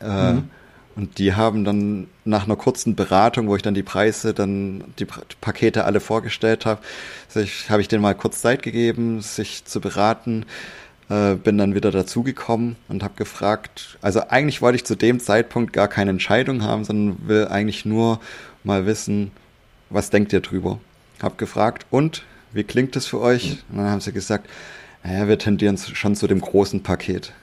[0.00, 0.50] Äh, mhm.
[0.94, 5.06] Und die haben dann nach einer kurzen Beratung, wo ich dann die Preise, dann die
[5.40, 6.82] Pakete alle vorgestellt habe,
[7.68, 10.44] habe ich denen mal kurz Zeit gegeben, sich zu beraten.
[11.12, 15.74] Äh, bin dann wieder dazugekommen und habe gefragt, also eigentlich wollte ich zu dem Zeitpunkt
[15.74, 18.18] gar keine Entscheidung haben, sondern will eigentlich nur
[18.64, 19.30] mal wissen,
[19.90, 20.78] was denkt ihr drüber?
[21.20, 22.22] Hab gefragt, und
[22.54, 23.62] wie klingt es für euch?
[23.68, 24.48] Und dann haben sie gesagt,
[25.04, 27.34] naja, wir tendieren schon zu dem großen Paket.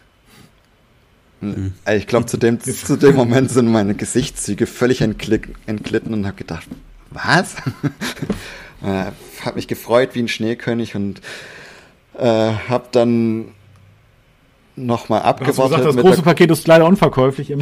[1.41, 1.73] Mhm.
[1.95, 6.67] Ich glaube, zu dem, zu dem Moment sind meine Gesichtszüge völlig entglitten und habe gedacht,
[7.11, 7.53] was?
[8.81, 9.11] äh,
[9.45, 11.21] habe mich gefreut wie ein Schneekönig und
[12.17, 13.51] äh, habe dann
[14.85, 15.77] nochmal abgewartet.
[15.77, 17.53] Gesagt, das große Paket ist leider unverkäuflich.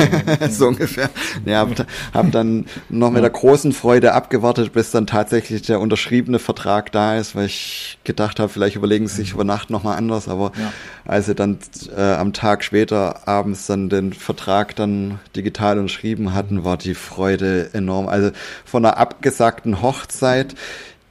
[0.50, 1.10] so ungefähr.
[1.44, 6.38] Ja, hab, hab dann noch mit der großen Freude abgewartet, bis dann tatsächlich der unterschriebene
[6.38, 10.28] Vertrag da ist, weil ich gedacht habe, vielleicht überlegen sie sich über Nacht nochmal anders,
[10.28, 10.72] aber ja.
[11.04, 11.58] als sie dann
[11.96, 17.70] äh, am Tag später abends dann den Vertrag dann digital unterschrieben hatten, war die Freude
[17.72, 18.08] enorm.
[18.08, 18.30] Also
[18.64, 20.54] von einer abgesagten Hochzeit,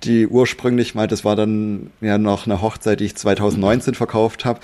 [0.04, 4.60] die ursprünglich mal, das war dann ja noch eine Hochzeit, die ich 2019 verkauft habe,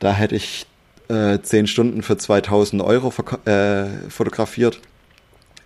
[0.00, 0.66] da hätte ich
[1.08, 3.12] äh, zehn Stunden für 2000 Euro
[3.44, 4.80] äh, fotografiert.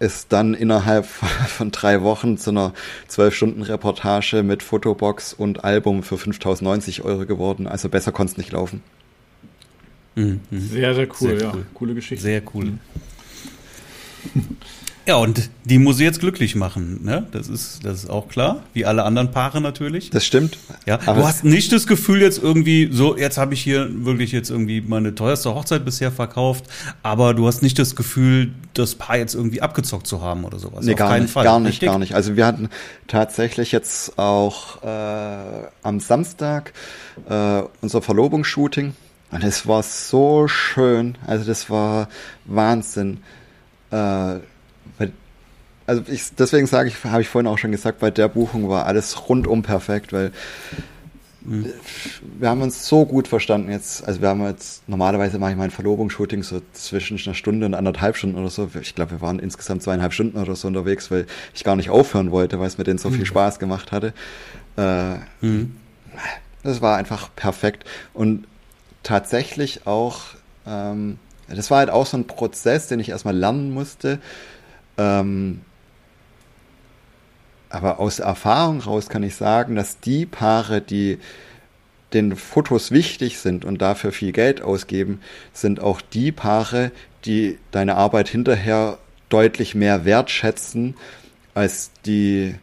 [0.01, 1.07] Ist dann innerhalb
[1.47, 2.75] von drei Wochen zu einer
[3.09, 7.67] zwölf Stunden Reportage mit Fotobox und Album für 5090 Euro geworden.
[7.67, 8.83] Also besser konnte es nicht laufen.
[10.17, 10.41] Mhm.
[10.51, 11.53] Sehr, sehr cool, sehr ja.
[11.55, 11.67] Cool.
[11.75, 12.23] Coole Geschichte.
[12.23, 12.79] Sehr cool.
[15.07, 17.27] Ja, und die muss sie jetzt glücklich machen, ne?
[17.31, 20.09] Das ist, das ist auch klar, wie alle anderen Paare natürlich.
[20.09, 20.57] Das stimmt.
[20.87, 24.33] Ja, aber du hast nicht das Gefühl jetzt irgendwie, so, jetzt habe ich hier wirklich
[24.33, 26.65] jetzt irgendwie meine teuerste Hochzeit bisher verkauft,
[27.03, 30.87] aber du hast nicht das Gefühl, das Paar jetzt irgendwie abgezockt zu haben oder sowas.
[30.87, 31.45] Nee, Auf gar nicht, Fall.
[31.45, 31.89] gar nicht, Richtig?
[31.89, 32.15] gar nicht.
[32.15, 32.71] Also wir hatten
[33.07, 36.73] tatsächlich jetzt auch äh, am Samstag
[37.29, 38.95] äh, unser Verlobungsshooting
[39.33, 42.09] und es war so schön, also das war
[42.47, 43.19] Wahnsinn.
[43.91, 44.37] Äh,
[45.87, 48.87] also ich, deswegen sage ich, habe ich vorhin auch schon gesagt, bei der Buchung war
[48.87, 50.33] alles rundum perfekt, weil
[51.43, 51.67] mhm.
[52.39, 54.07] wir haben uns so gut verstanden jetzt.
[54.07, 58.17] Also wir haben jetzt, normalerweise mache ich mein Verlobungsshooting so zwischen einer Stunde und anderthalb
[58.17, 58.71] Stunden oder so.
[58.81, 62.31] Ich glaube, wir waren insgesamt zweieinhalb Stunden oder so unterwegs, weil ich gar nicht aufhören
[62.31, 63.15] wollte, weil es mir denen so mhm.
[63.15, 64.15] viel Spaß gemacht hatte.
[64.79, 65.77] Äh, mhm.
[66.63, 67.85] Das war einfach perfekt.
[68.15, 68.47] Und
[69.03, 70.23] tatsächlich auch,
[70.67, 74.19] ähm, das war halt auch so ein Prozess, den ich erstmal lernen musste.
[74.99, 75.61] Ähm,
[77.69, 81.19] aber aus Erfahrung raus kann ich sagen, dass die Paare, die
[82.13, 85.21] den Fotos wichtig sind und dafür viel Geld ausgeben,
[85.53, 86.93] sind auch die Paare,
[87.25, 90.95] die deine Arbeit hinterher deutlich mehr wertschätzen
[91.55, 92.55] als die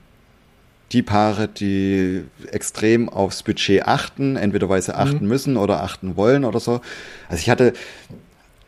[0.92, 5.28] die Paare, die extrem aufs Budget achten, entweder weil sie achten mhm.
[5.28, 6.82] müssen oder achten wollen oder so.
[7.30, 7.74] Also ich hatte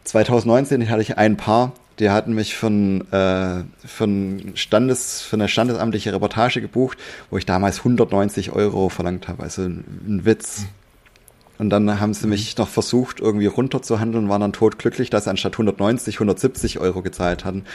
[0.05, 6.13] 2019 hatte ich ein Paar, die hatten mich von, äh, von, Standes, für eine standesamtliche
[6.13, 6.97] Reportage gebucht,
[7.29, 9.43] wo ich damals 190 Euro verlangt habe.
[9.43, 10.65] Also ein, ein Witz.
[11.59, 15.53] Und dann haben sie mich noch versucht, irgendwie runterzuhandeln, waren dann totglücklich, dass sie anstatt
[15.53, 17.65] 190, 170 Euro gezahlt hatten.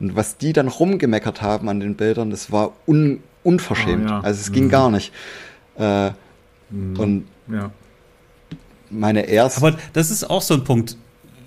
[0.00, 4.06] Und was die dann rumgemeckert haben an den Bildern, das war un unverschämt.
[4.06, 4.20] Oh, ja.
[4.20, 4.70] Also es ging mhm.
[4.70, 5.12] gar nicht.
[5.78, 6.10] Äh,
[6.70, 6.98] mhm.
[6.98, 7.70] Und ja.
[8.90, 9.60] meine erste.
[9.60, 10.96] Aber das ist auch so ein Punkt.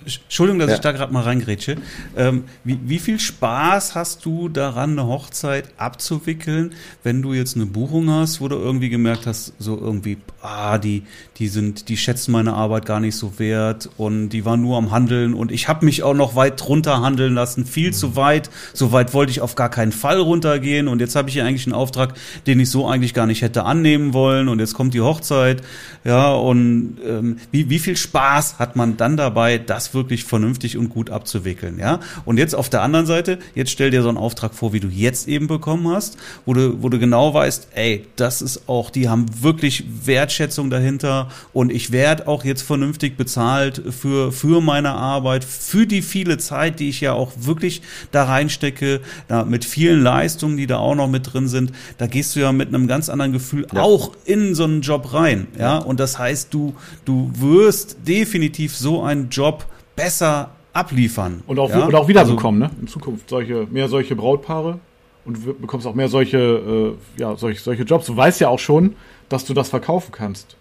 [0.06, 0.76] Entschuldigung, dass ja.
[0.76, 1.78] ich da gerade mal reingrätsche.
[2.16, 6.74] Ähm, wie, wie, viel Spaß hast du daran, eine Hochzeit abzuwickeln,
[7.04, 11.04] wenn du jetzt eine Buchung hast, wo du irgendwie gemerkt hast, so irgendwie, ah, die,
[11.38, 14.92] die sind, die schätzen meine Arbeit gar nicht so wert und die waren nur am
[14.92, 17.94] Handeln und ich habe mich auch noch weit runter handeln lassen, viel mhm.
[17.94, 18.50] zu weit.
[18.74, 21.66] So weit wollte ich auf gar keinen Fall runtergehen und jetzt habe ich hier eigentlich
[21.66, 22.14] einen Auftrag,
[22.48, 25.62] den ich so eigentlich gar nicht hätte annehmen wollen und jetzt kommt die Hochzeit,
[26.04, 30.90] ja und ähm, wie, wie viel Spaß hat man dann dabei, das wirklich vernünftig und
[30.90, 32.00] gut abzuwickeln, ja.
[32.26, 34.88] Und jetzt auf der anderen Seite, jetzt stell dir so einen Auftrag vor, wie du
[34.88, 39.10] jetzt eben bekommen hast, wo du, wo du genau weißt, ey, das ist auch, die
[39.10, 45.44] haben wirklich Wertschätzung dahinter und ich werde auch jetzt vernünftig bezahlt für, für meine Arbeit,
[45.44, 47.82] für die viele Zeit, die ich ja auch wirklich
[48.12, 51.72] da reinstecke, ja, mit vielen Leistungen, die da auch noch mit drin sind.
[51.98, 53.82] Da gehst du ja mit einem ganz anderen Gefühl ja.
[53.82, 55.78] auch in so einen Job rein, ja.
[55.78, 56.76] Und das heißt, du,
[57.06, 59.66] du wirst definitiv so einen Job
[59.96, 61.44] besser abliefern.
[61.48, 61.88] Und auch, ja?
[61.88, 62.82] oder auch wiederbekommen, also, ne?
[62.82, 64.80] In Zukunft solche, mehr solche Brautpaare
[65.26, 68.06] und du bekommst auch mehr solche, äh, ja, solche, solche Jobs.
[68.08, 68.96] Du weißt ja auch schon,
[69.30, 70.58] dass du das verkaufen kannst.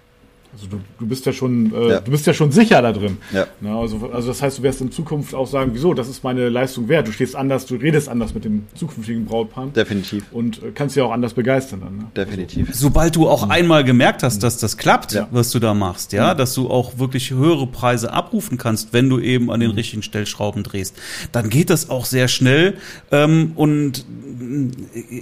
[0.52, 2.00] Also du, du bist ja schon, äh, ja.
[2.00, 3.16] du bist ja schon sicher da drin.
[3.32, 3.46] Ja.
[3.60, 6.50] Na, also, also das heißt, du wirst in Zukunft auch sagen, wieso, das ist meine
[6.50, 7.08] Leistung wert.
[7.08, 9.68] Du stehst anders, du redest anders mit dem zukünftigen Brautpaar.
[9.68, 10.24] Definitiv.
[10.30, 11.96] Und äh, kannst dich auch anders begeistern dann.
[11.96, 12.04] Ne?
[12.14, 12.68] Definitiv.
[12.68, 13.50] Also, sobald du auch mhm.
[13.50, 15.26] einmal gemerkt hast, dass das klappt, ja.
[15.30, 16.38] was du da machst, ja, mhm.
[16.38, 19.76] dass du auch wirklich höhere Preise abrufen kannst, wenn du eben an den mhm.
[19.76, 20.94] richtigen Stellschrauben drehst,
[21.32, 22.74] dann geht das auch sehr schnell
[23.10, 24.04] ähm, und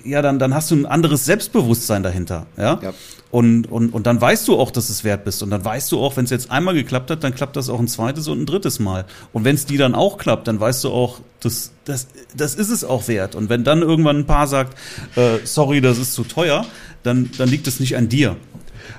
[0.04, 2.46] ja, dann, dann hast du ein anderes Selbstbewusstsein dahinter.
[2.56, 2.80] Ja.
[2.82, 2.92] ja.
[3.30, 5.42] Und, und, und dann weißt du auch, dass es wert bist.
[5.42, 7.78] Und dann weißt du auch, wenn es jetzt einmal geklappt hat, dann klappt das auch
[7.78, 9.04] ein zweites und ein drittes Mal.
[9.32, 12.70] Und wenn es die dann auch klappt, dann weißt du auch, das, das, das ist
[12.70, 13.34] es auch wert.
[13.34, 14.76] Und wenn dann irgendwann ein Paar sagt,
[15.16, 16.66] äh, sorry, das ist zu teuer,
[17.02, 18.36] dann, dann liegt es nicht an dir.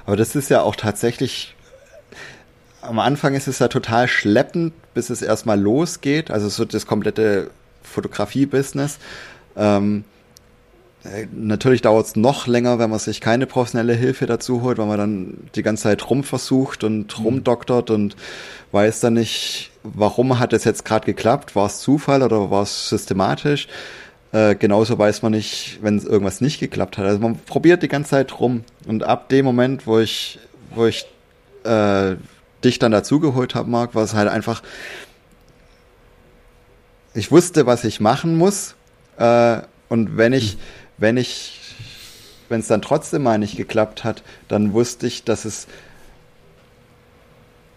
[0.05, 1.55] Aber das ist ja auch tatsächlich,
[2.81, 6.31] am Anfang ist es ja total schleppend, bis es erstmal losgeht.
[6.31, 7.51] Also so das komplette
[7.83, 8.99] Fotografie-Business.
[9.55, 10.20] Ähm, äh,
[11.33, 14.97] natürlich dauert es noch länger, wenn man sich keine professionelle Hilfe dazu holt, weil man
[14.97, 17.25] dann die ganze Zeit rumversucht und mhm.
[17.25, 18.15] rumdoktert und
[18.71, 22.89] weiß dann nicht, warum hat es jetzt gerade geklappt, war es Zufall oder war es
[22.89, 23.67] systematisch.
[24.31, 27.05] Äh, genauso weiß man nicht, wenn irgendwas nicht geklappt hat.
[27.05, 30.39] Also man probiert die ganze Zeit rum und ab dem Moment, wo ich,
[30.75, 31.05] wo ich
[31.63, 32.15] äh,
[32.63, 34.61] dich dann dazugeholt habe, Marc, war es halt einfach,
[37.15, 38.75] ich wusste, was ich machen muss
[39.17, 41.59] äh, und wenn ich mhm wenn ich,
[42.47, 45.67] wenn es dann trotzdem mal nicht geklappt hat, dann wusste ich, dass es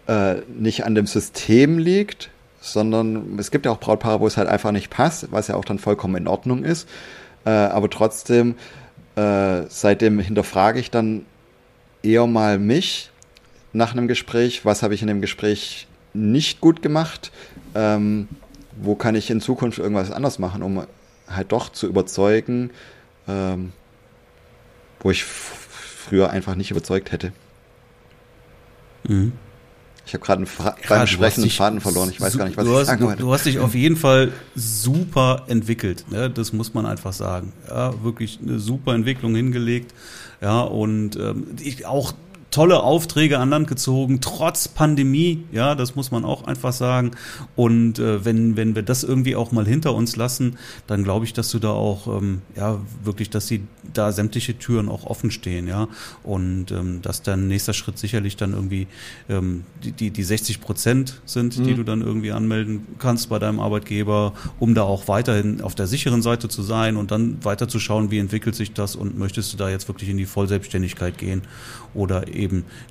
[0.07, 2.29] äh, nicht an dem System liegt,
[2.61, 5.65] sondern es gibt ja auch Brautpaare, wo es halt einfach nicht passt, was ja auch
[5.65, 6.87] dann vollkommen in Ordnung ist.
[7.45, 8.55] Äh, aber trotzdem,
[9.15, 11.25] äh, seitdem hinterfrage ich dann
[12.03, 13.09] eher mal mich
[13.73, 17.31] nach einem Gespräch, was habe ich in dem Gespräch nicht gut gemacht,
[17.73, 18.27] ähm,
[18.79, 20.85] wo kann ich in Zukunft irgendwas anders machen, um
[21.27, 22.69] halt doch zu überzeugen,
[23.27, 23.71] ähm,
[24.99, 27.31] wo ich früher einfach nicht überzeugt hätte.
[29.07, 29.33] Mhm.
[30.05, 32.09] Ich habe gerade einen ja, beim Sprechen Faden verloren.
[32.11, 33.21] Ich weiß gar nicht, was ich hast, sagen wollte.
[33.21, 36.05] Du, du hast dich auf jeden Fall super entwickelt.
[36.11, 36.29] Ne?
[36.29, 37.53] Das muss man einfach sagen.
[37.67, 39.95] Ja, wirklich eine super Entwicklung hingelegt.
[40.41, 42.13] Ja, und ähm, ich auch
[42.55, 47.11] tolle Aufträge an Land gezogen, trotz Pandemie, ja, das muss man auch einfach sagen.
[47.57, 51.33] Und äh, wenn, wenn wir das irgendwie auch mal hinter uns lassen, dann glaube ich,
[51.33, 55.67] dass du da auch, ähm, ja, wirklich, dass die da sämtliche Türen auch offen stehen,
[55.67, 55.89] ja.
[56.23, 58.87] Und ähm, dass dann nächster Schritt sicherlich dann irgendwie
[59.27, 61.63] ähm, die, die, die 60 Prozent sind, mhm.
[61.65, 64.31] die du dann irgendwie anmelden kannst bei deinem Arbeitgeber,
[64.61, 68.11] um da auch weiterhin auf der sicheren Seite zu sein und dann weiter zu schauen,
[68.11, 71.41] wie entwickelt sich das und möchtest du da jetzt wirklich in die Vollselbstständigkeit gehen
[71.93, 72.44] oder eben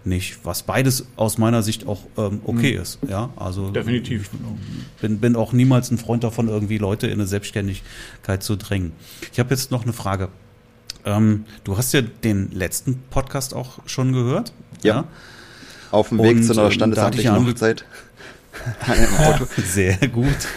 [0.05, 2.83] nicht, was beides aus meiner Sicht auch ähm, okay mhm.
[2.83, 2.99] ist.
[3.09, 4.31] Ja, also definitiv.
[5.01, 8.93] Bin, bin auch niemals ein Freund davon, irgendwie Leute in eine Selbstständigkeit zu drängen.
[9.33, 10.29] Ich habe jetzt noch eine Frage.
[11.05, 14.53] Ähm, du hast ja den letzten Podcast auch schon gehört.
[14.83, 14.95] Ja.
[14.95, 15.05] ja?
[15.91, 17.85] Auf dem Weg Und, zu einer ähm, standesamtlichen Hochzeit.
[19.65, 20.49] Sehr gut.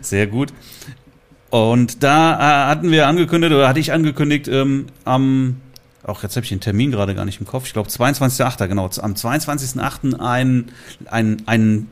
[0.00, 0.52] Sehr gut.
[1.50, 5.56] Und da äh, hatten wir angekündigt, oder hatte ich angekündigt, ähm, am
[6.06, 8.84] auch jetzt habe ich den Termin gerade gar nicht im Kopf, ich glaube 22.8., genau,
[8.84, 10.18] am 22.8.
[10.20, 10.70] einen,
[11.06, 11.90] einen, einen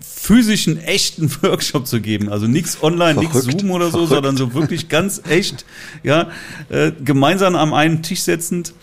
[0.00, 2.28] physischen, echten Workshop zu geben.
[2.28, 4.10] Also nichts online, nichts Zoom oder so, verrückt.
[4.10, 5.64] sondern so wirklich ganz echt,
[6.02, 6.30] ja,
[6.68, 8.74] äh, gemeinsam am einen Tisch setzend,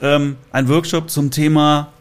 [0.00, 1.92] ähm, ein Workshop zum Thema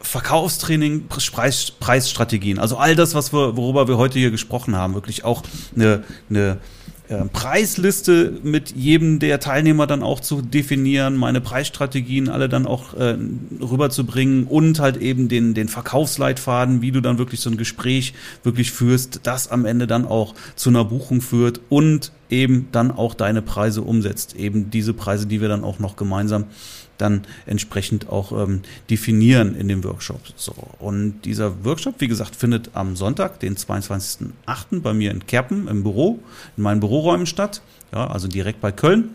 [0.00, 5.24] Verkaufstraining, Preis, Preisstrategien, also all das, was wir, worüber wir heute hier gesprochen haben, wirklich
[5.24, 5.42] auch
[5.76, 6.58] eine, eine
[7.32, 13.16] Preisliste mit jedem der Teilnehmer dann auch zu definieren, meine Preisstrategien alle dann auch äh,
[13.60, 18.72] rüberzubringen und halt eben den, den Verkaufsleitfaden, wie du dann wirklich so ein Gespräch wirklich
[18.72, 23.42] führst, das am Ende dann auch zu einer Buchung führt und eben dann auch deine
[23.42, 24.34] Preise umsetzt.
[24.36, 26.46] Eben diese Preise, die wir dann auch noch gemeinsam
[26.98, 30.20] dann entsprechend auch ähm, definieren in dem Workshop.
[30.36, 30.54] So.
[30.78, 34.80] Und dieser Workshop, wie gesagt, findet am Sonntag, den 22.08.
[34.82, 36.20] bei mir in Kerpen im Büro,
[36.56, 37.62] in meinen Büroräumen statt.
[37.92, 39.10] Ja, also direkt bei Köln.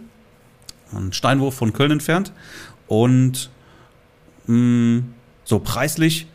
[0.93, 2.31] Ein Steinwurf von Köln entfernt.
[2.87, 3.49] Und
[4.47, 5.13] mh, mm,
[5.43, 6.27] so preislich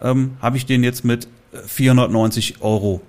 [0.00, 1.28] ähm, habe ich den jetzt mit
[1.66, 3.00] 490 Euro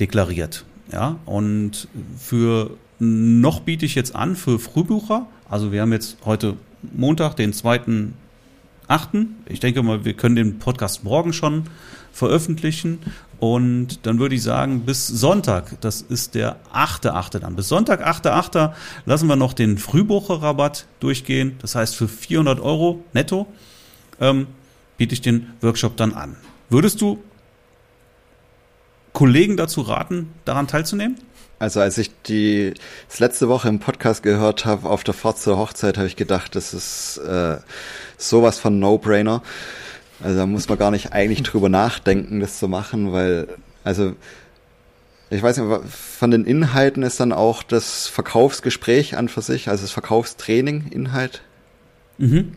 [0.00, 0.64] deklariert.
[0.92, 5.26] Ja, und für noch biete ich jetzt an für Frühbucher.
[5.48, 6.56] Also wir haben jetzt heute
[6.92, 9.26] Montag, den 2.8.
[9.48, 11.64] Ich denke mal, wir können den Podcast morgen schon
[12.12, 13.00] veröffentlichen.
[13.40, 17.40] Und dann würde ich sagen, bis Sonntag, das ist der 8.8.
[17.40, 17.56] dann.
[17.56, 18.72] Bis Sonntag, 8.8.
[19.04, 21.56] lassen wir noch den Frühbucherrabatt durchgehen.
[21.60, 23.46] Das heißt, für 400 Euro netto
[24.20, 24.46] ähm,
[24.96, 26.36] biete ich den Workshop dann an.
[26.70, 27.22] Würdest du
[29.12, 31.18] Kollegen dazu raten, daran teilzunehmen?
[31.64, 32.74] Also als ich die
[33.08, 36.54] das letzte Woche im Podcast gehört habe, auf der Fahrt zur Hochzeit, habe ich gedacht,
[36.56, 37.56] das ist äh,
[38.18, 39.42] sowas von No-Brainer.
[40.22, 43.48] Also da muss man gar nicht eigentlich drüber nachdenken, das zu machen, weil,
[43.82, 44.12] also
[45.30, 49.84] ich weiß nicht, von den Inhalten ist dann auch das Verkaufsgespräch an für sich, also
[49.84, 51.40] das Verkaufstraining Inhalt.
[52.18, 52.56] Mhm.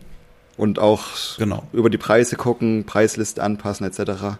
[0.58, 1.66] Und auch genau.
[1.72, 4.36] über die Preise gucken, Preisliste anpassen etc.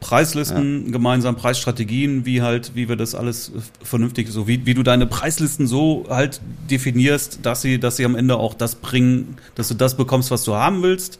[0.00, 0.92] Preislisten, ja.
[0.92, 5.66] gemeinsam Preisstrategien, wie halt, wie wir das alles vernünftig, so wie, wie du deine Preislisten
[5.66, 6.40] so halt
[6.70, 10.44] definierst, dass sie, dass sie am Ende auch das bringen, dass du das bekommst, was
[10.44, 11.18] du haben willst.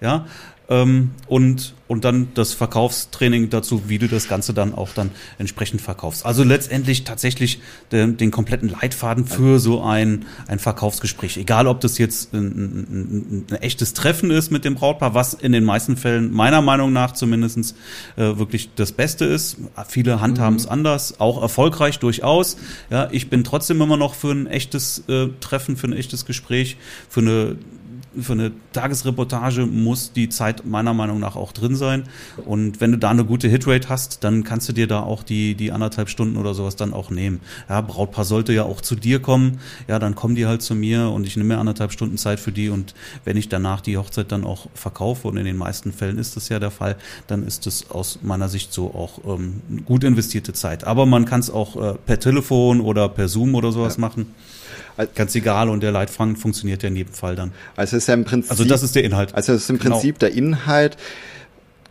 [0.00, 0.26] Ja,
[0.68, 5.80] ähm, und, und dann das Verkaufstraining dazu, wie du das Ganze dann auch dann entsprechend
[5.80, 6.26] verkaufst.
[6.26, 7.60] Also letztendlich tatsächlich
[7.92, 11.36] den, den kompletten Leitfaden für so ein, ein Verkaufsgespräch.
[11.36, 15.52] Egal, ob das jetzt ein, ein, ein, echtes Treffen ist mit dem Brautpaar, was in
[15.52, 17.74] den meisten Fällen meiner Meinung nach zumindestens
[18.16, 19.58] äh, wirklich das Beste ist.
[19.88, 20.72] Viele handhaben es mhm.
[20.72, 22.56] anders, auch erfolgreich durchaus.
[22.90, 26.76] Ja, ich bin trotzdem immer noch für ein echtes äh, Treffen, für ein echtes Gespräch,
[27.08, 27.56] für eine
[28.20, 32.04] für eine Tagesreportage muss die Zeit meiner Meinung nach auch drin sein.
[32.44, 35.54] Und wenn du da eine gute Hitrate hast, dann kannst du dir da auch die,
[35.54, 37.40] die anderthalb Stunden oder sowas dann auch nehmen.
[37.68, 39.58] Ja, Brautpaar sollte ja auch zu dir kommen.
[39.88, 42.52] Ja, dann kommen die halt zu mir und ich nehme mir anderthalb Stunden Zeit für
[42.52, 42.68] die.
[42.68, 42.94] Und
[43.24, 46.48] wenn ich danach die Hochzeit dann auch verkaufe, und in den meisten Fällen ist das
[46.48, 46.96] ja der Fall,
[47.26, 50.84] dann ist das aus meiner Sicht so auch ähm, gut investierte Zeit.
[50.84, 54.00] Aber man kann es auch äh, per Telefon oder per Zoom oder sowas ja.
[54.00, 54.26] machen.
[55.14, 57.52] Ganz egal und der Leitfaden funktioniert ja in jedem Fall dann.
[57.76, 58.50] Also ist ja im Prinzip.
[58.50, 59.34] Also das ist der Inhalt.
[59.34, 59.96] Also es ist im genau.
[59.96, 60.96] Prinzip der Inhalt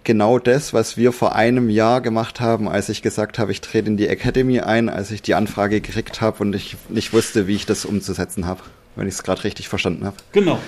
[0.03, 3.87] genau das, was wir vor einem Jahr gemacht haben, als ich gesagt habe, ich trete
[3.87, 7.55] in die Academy ein, als ich die Anfrage gekriegt habe und ich nicht wusste, wie
[7.55, 8.61] ich das umzusetzen habe,
[8.95, 10.17] wenn ich es gerade richtig verstanden habe.
[10.31, 10.59] Genau.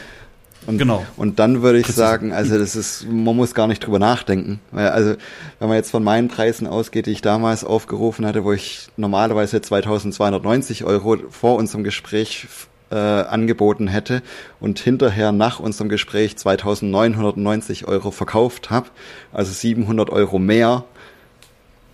[0.67, 1.05] Und, genau.
[1.15, 4.59] Und dann würde ich sagen, also das ist, man muss gar nicht drüber nachdenken.
[4.73, 5.15] Also
[5.59, 9.61] wenn man jetzt von meinen Preisen ausgeht, die ich damals aufgerufen hatte, wo ich normalerweise
[9.61, 12.47] 2290 Euro vor unserem Gespräch
[12.91, 14.21] äh, angeboten hätte
[14.59, 18.87] und hinterher nach unserem Gespräch 2990 Euro verkauft habe,
[19.31, 20.83] also 700 Euro mehr.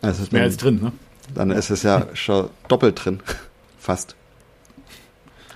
[0.01, 0.91] Also mehr dann, als drin, ne?
[1.33, 3.19] Dann ist es ja schon doppelt drin,
[3.77, 4.15] fast.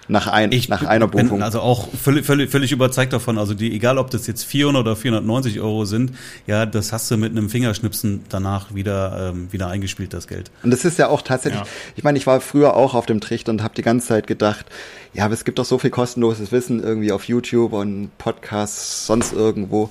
[0.10, 1.30] Nach, ein, ich nach einer Buchung.
[1.30, 3.38] Bin also auch völlig, völlig, völlig überzeugt davon.
[3.38, 6.14] Also die, egal ob das jetzt 400 oder 490 Euro sind,
[6.46, 10.50] ja, das hast du mit einem Fingerschnipsen danach wieder, ähm, wieder eingespielt, das Geld.
[10.64, 11.68] Und das ist ja auch tatsächlich, ja.
[11.96, 14.66] ich meine, ich war früher auch auf dem Trichter und habe die ganze Zeit gedacht,
[15.14, 19.34] ja, aber es gibt doch so viel kostenloses Wissen irgendwie auf YouTube und Podcasts, sonst
[19.34, 19.90] irgendwo.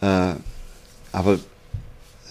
[0.00, 0.32] Äh,
[1.12, 1.38] aber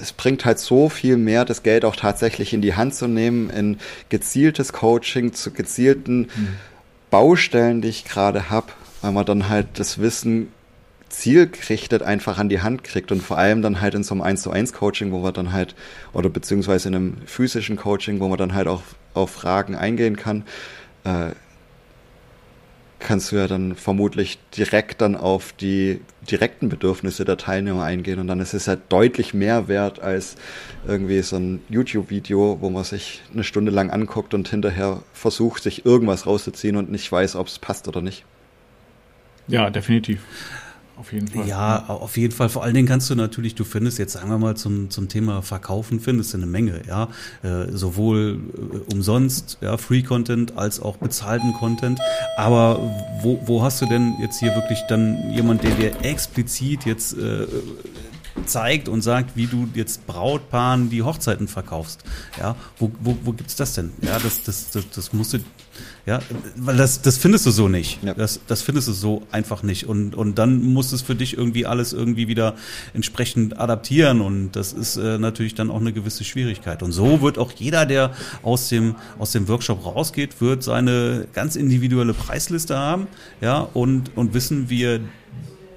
[0.02, 3.50] es bringt halt so viel mehr, das Geld auch tatsächlich in die Hand zu nehmen,
[3.50, 3.78] in
[4.10, 6.58] gezieltes Coaching, zu gezielten mhm
[7.14, 10.52] Baustellen, die ich gerade habe, weil man dann halt das Wissen
[11.10, 14.42] zielgerichtet einfach an die Hand kriegt und vor allem dann halt in so einem 1
[14.42, 15.76] zu 1 Coaching, wo man dann halt,
[16.14, 18.82] oder beziehungsweise in einem physischen Coaching, wo man dann halt auch
[19.14, 20.42] auf Fragen eingehen kann,
[21.04, 21.34] äh,
[23.04, 28.28] kannst du ja dann vermutlich direkt dann auf die direkten Bedürfnisse der Teilnehmer eingehen und
[28.28, 30.36] dann ist es ja deutlich mehr wert als
[30.88, 35.86] irgendwie so ein YouTube-Video, wo man sich eine Stunde lang anguckt und hinterher versucht, sich
[35.86, 38.26] irgendwas rauszuziehen und nicht weiß, ob es passt oder nicht.
[39.48, 40.22] Ja, definitiv.
[40.96, 41.48] Auf jeden Fall.
[41.48, 42.50] Ja, auf jeden Fall.
[42.50, 45.42] Vor allen Dingen kannst du natürlich, du findest jetzt, sagen wir mal, zum, zum Thema
[45.42, 47.10] Verkaufen findest du eine Menge, ja.
[47.42, 52.00] Äh, sowohl äh, umsonst, ja, Free Content als auch bezahlten Content.
[52.38, 52.80] Aber
[53.22, 57.48] wo, wo hast du denn jetzt hier wirklich dann jemand, der dir explizit jetzt äh,
[58.46, 62.04] zeigt und sagt, wie du jetzt Brautpaaren die Hochzeiten verkaufst.
[62.40, 63.92] Ja, wo, wo, wo gibt's das denn?
[64.02, 65.40] Ja, das, das, das, das musst du,
[66.06, 66.20] ja,
[66.56, 68.04] weil das, das findest du so nicht.
[68.04, 68.14] Ja.
[68.14, 69.88] Das, das findest du so einfach nicht.
[69.88, 72.56] Und, und dann musst du es für dich irgendwie alles irgendwie wieder
[72.94, 74.22] entsprechend adaptieren.
[74.22, 76.84] Und das ist äh, natürlich dann auch eine gewisse Schwierigkeit.
[76.84, 78.12] Und so wird auch jeder, der
[78.42, 83.08] aus dem, aus dem Workshop rausgeht, wird seine ganz individuelle Preisliste haben,
[83.42, 85.00] ja, und, und wissen, wie er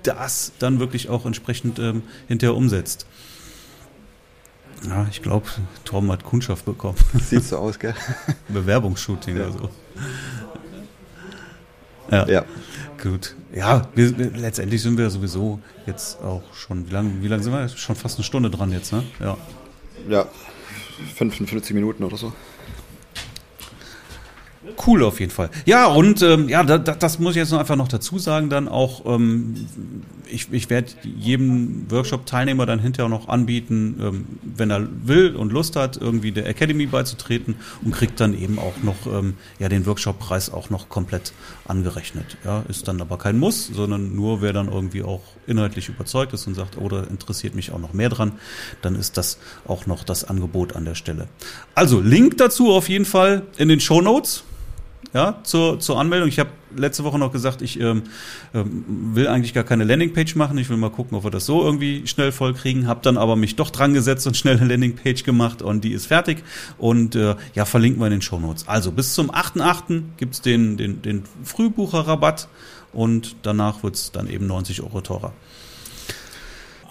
[0.06, 3.06] das dann wirklich auch entsprechend ähm, hinterher umsetzt.
[4.86, 5.46] Ja, ich glaube,
[5.84, 6.98] Torben hat Kundschaft bekommen.
[7.24, 7.94] Sieht so aus, gell?
[8.48, 9.44] Bewerbungsshooting ja.
[9.44, 9.70] oder so.
[12.10, 12.28] Ja.
[12.28, 12.44] ja.
[13.02, 13.34] Gut.
[13.54, 17.68] Ja, wir, letztendlich sind wir sowieso jetzt auch schon, wie lange wie lang sind wir?
[17.68, 19.02] Schon fast eine Stunde dran jetzt, ne?
[19.20, 19.36] Ja.
[20.08, 20.26] Ja,
[21.16, 22.32] 55 Minuten oder so
[24.86, 25.50] cool auf jeden Fall.
[25.64, 28.68] Ja, und ähm, ja, da, das muss ich jetzt noch einfach noch dazu sagen, dann
[28.68, 29.66] auch, ähm,
[30.28, 35.76] ich, ich werde jedem Workshop-Teilnehmer dann hinterher noch anbieten, ähm, wenn er will und Lust
[35.76, 40.52] hat, irgendwie der Academy beizutreten und kriegt dann eben auch noch ähm, ja, den Workshop-Preis
[40.52, 41.32] auch noch komplett
[41.66, 42.36] angerechnet.
[42.44, 46.46] Ja, ist dann aber kein Muss, sondern nur wer dann irgendwie auch inhaltlich überzeugt ist
[46.46, 48.32] und sagt, oh, da interessiert mich auch noch mehr dran,
[48.82, 51.28] dann ist das auch noch das Angebot an der Stelle.
[51.74, 54.44] Also, Link dazu auf jeden Fall in den Show Notes
[55.16, 56.28] ja, zur, zur Anmeldung.
[56.28, 58.02] Ich habe letzte Woche noch gesagt, ich ähm,
[58.52, 60.58] ähm, will eigentlich gar keine Landingpage machen.
[60.58, 62.86] Ich will mal gucken, ob wir das so irgendwie schnell voll kriegen.
[62.86, 66.04] Habe dann aber mich doch dran gesetzt und schnell eine Landingpage gemacht und die ist
[66.04, 66.44] fertig.
[66.76, 68.68] Und äh, ja, verlinken wir in den Show Notes.
[68.68, 70.02] Also bis zum 8.8.
[70.18, 72.48] gibt's den, den, den Frühbucherrabatt
[72.92, 75.32] und danach wird's dann eben 90 Euro teurer.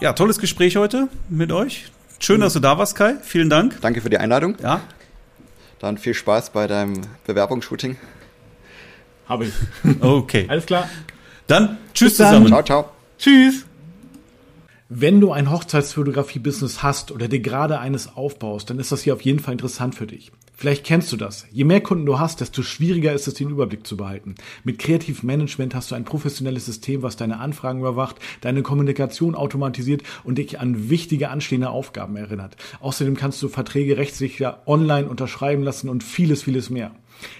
[0.01, 1.91] Ja, tolles Gespräch heute mit euch.
[2.17, 3.17] Schön, dass du da warst, Kai.
[3.21, 3.80] Vielen Dank.
[3.82, 4.57] Danke für die Einladung.
[4.63, 4.82] Ja.
[5.78, 7.97] Dann viel Spaß bei deinem Bewerbungsshooting.
[9.28, 9.53] Habe ich.
[10.01, 10.45] Okay.
[10.47, 10.89] Alles klar.
[11.47, 12.47] Dann tschüss zusammen.
[12.47, 12.89] Ciao, ciao.
[13.17, 13.65] Tschüss.
[14.88, 19.21] Wenn du ein Hochzeitsfotografie-Business hast oder dir gerade eines aufbaust, dann ist das hier auf
[19.21, 20.32] jeden Fall interessant für dich.
[20.57, 21.47] Vielleicht kennst du das.
[21.51, 24.36] Je mehr Kunden du hast, desto schwieriger ist es, den Überblick zu behalten.
[24.63, 30.38] Mit Kreativmanagement hast du ein professionelles System, was deine Anfragen überwacht, deine Kommunikation automatisiert und
[30.38, 32.55] dich an wichtige anstehende Aufgaben erinnert.
[32.80, 36.91] Außerdem kannst du Verträge rechtssicher online unterschreiben lassen und vieles, vieles mehr.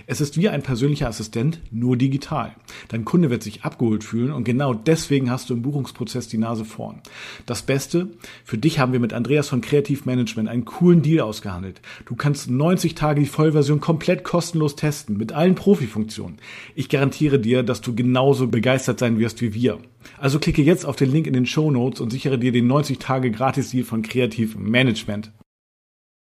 [0.08, 2.56] Es ist wie ein persönlicher Assistent, nur digital.
[2.88, 6.66] Dein Kunde wird sich abgeholt fühlen und genau deswegen hast du im Buchungsprozess die Nase
[6.66, 7.02] vorn.
[7.46, 8.10] Das Beste,
[8.44, 11.82] für dich haben wir mit Andreas von Kreativ Management einen coolen Deal ausgehandelt.
[12.06, 16.38] Du kannst 90 Tage die Vollversion komplett kostenlos testen, mit allen Profifunktionen.
[16.76, 19.80] Ich garantiere dir, dass du genauso begeistert sein wirst wie wir.
[20.20, 23.00] Also klicke jetzt auf den Link in den Show Notes und sichere dir den 90
[23.00, 25.32] Tage Gratis-Deal von Kreativ Management.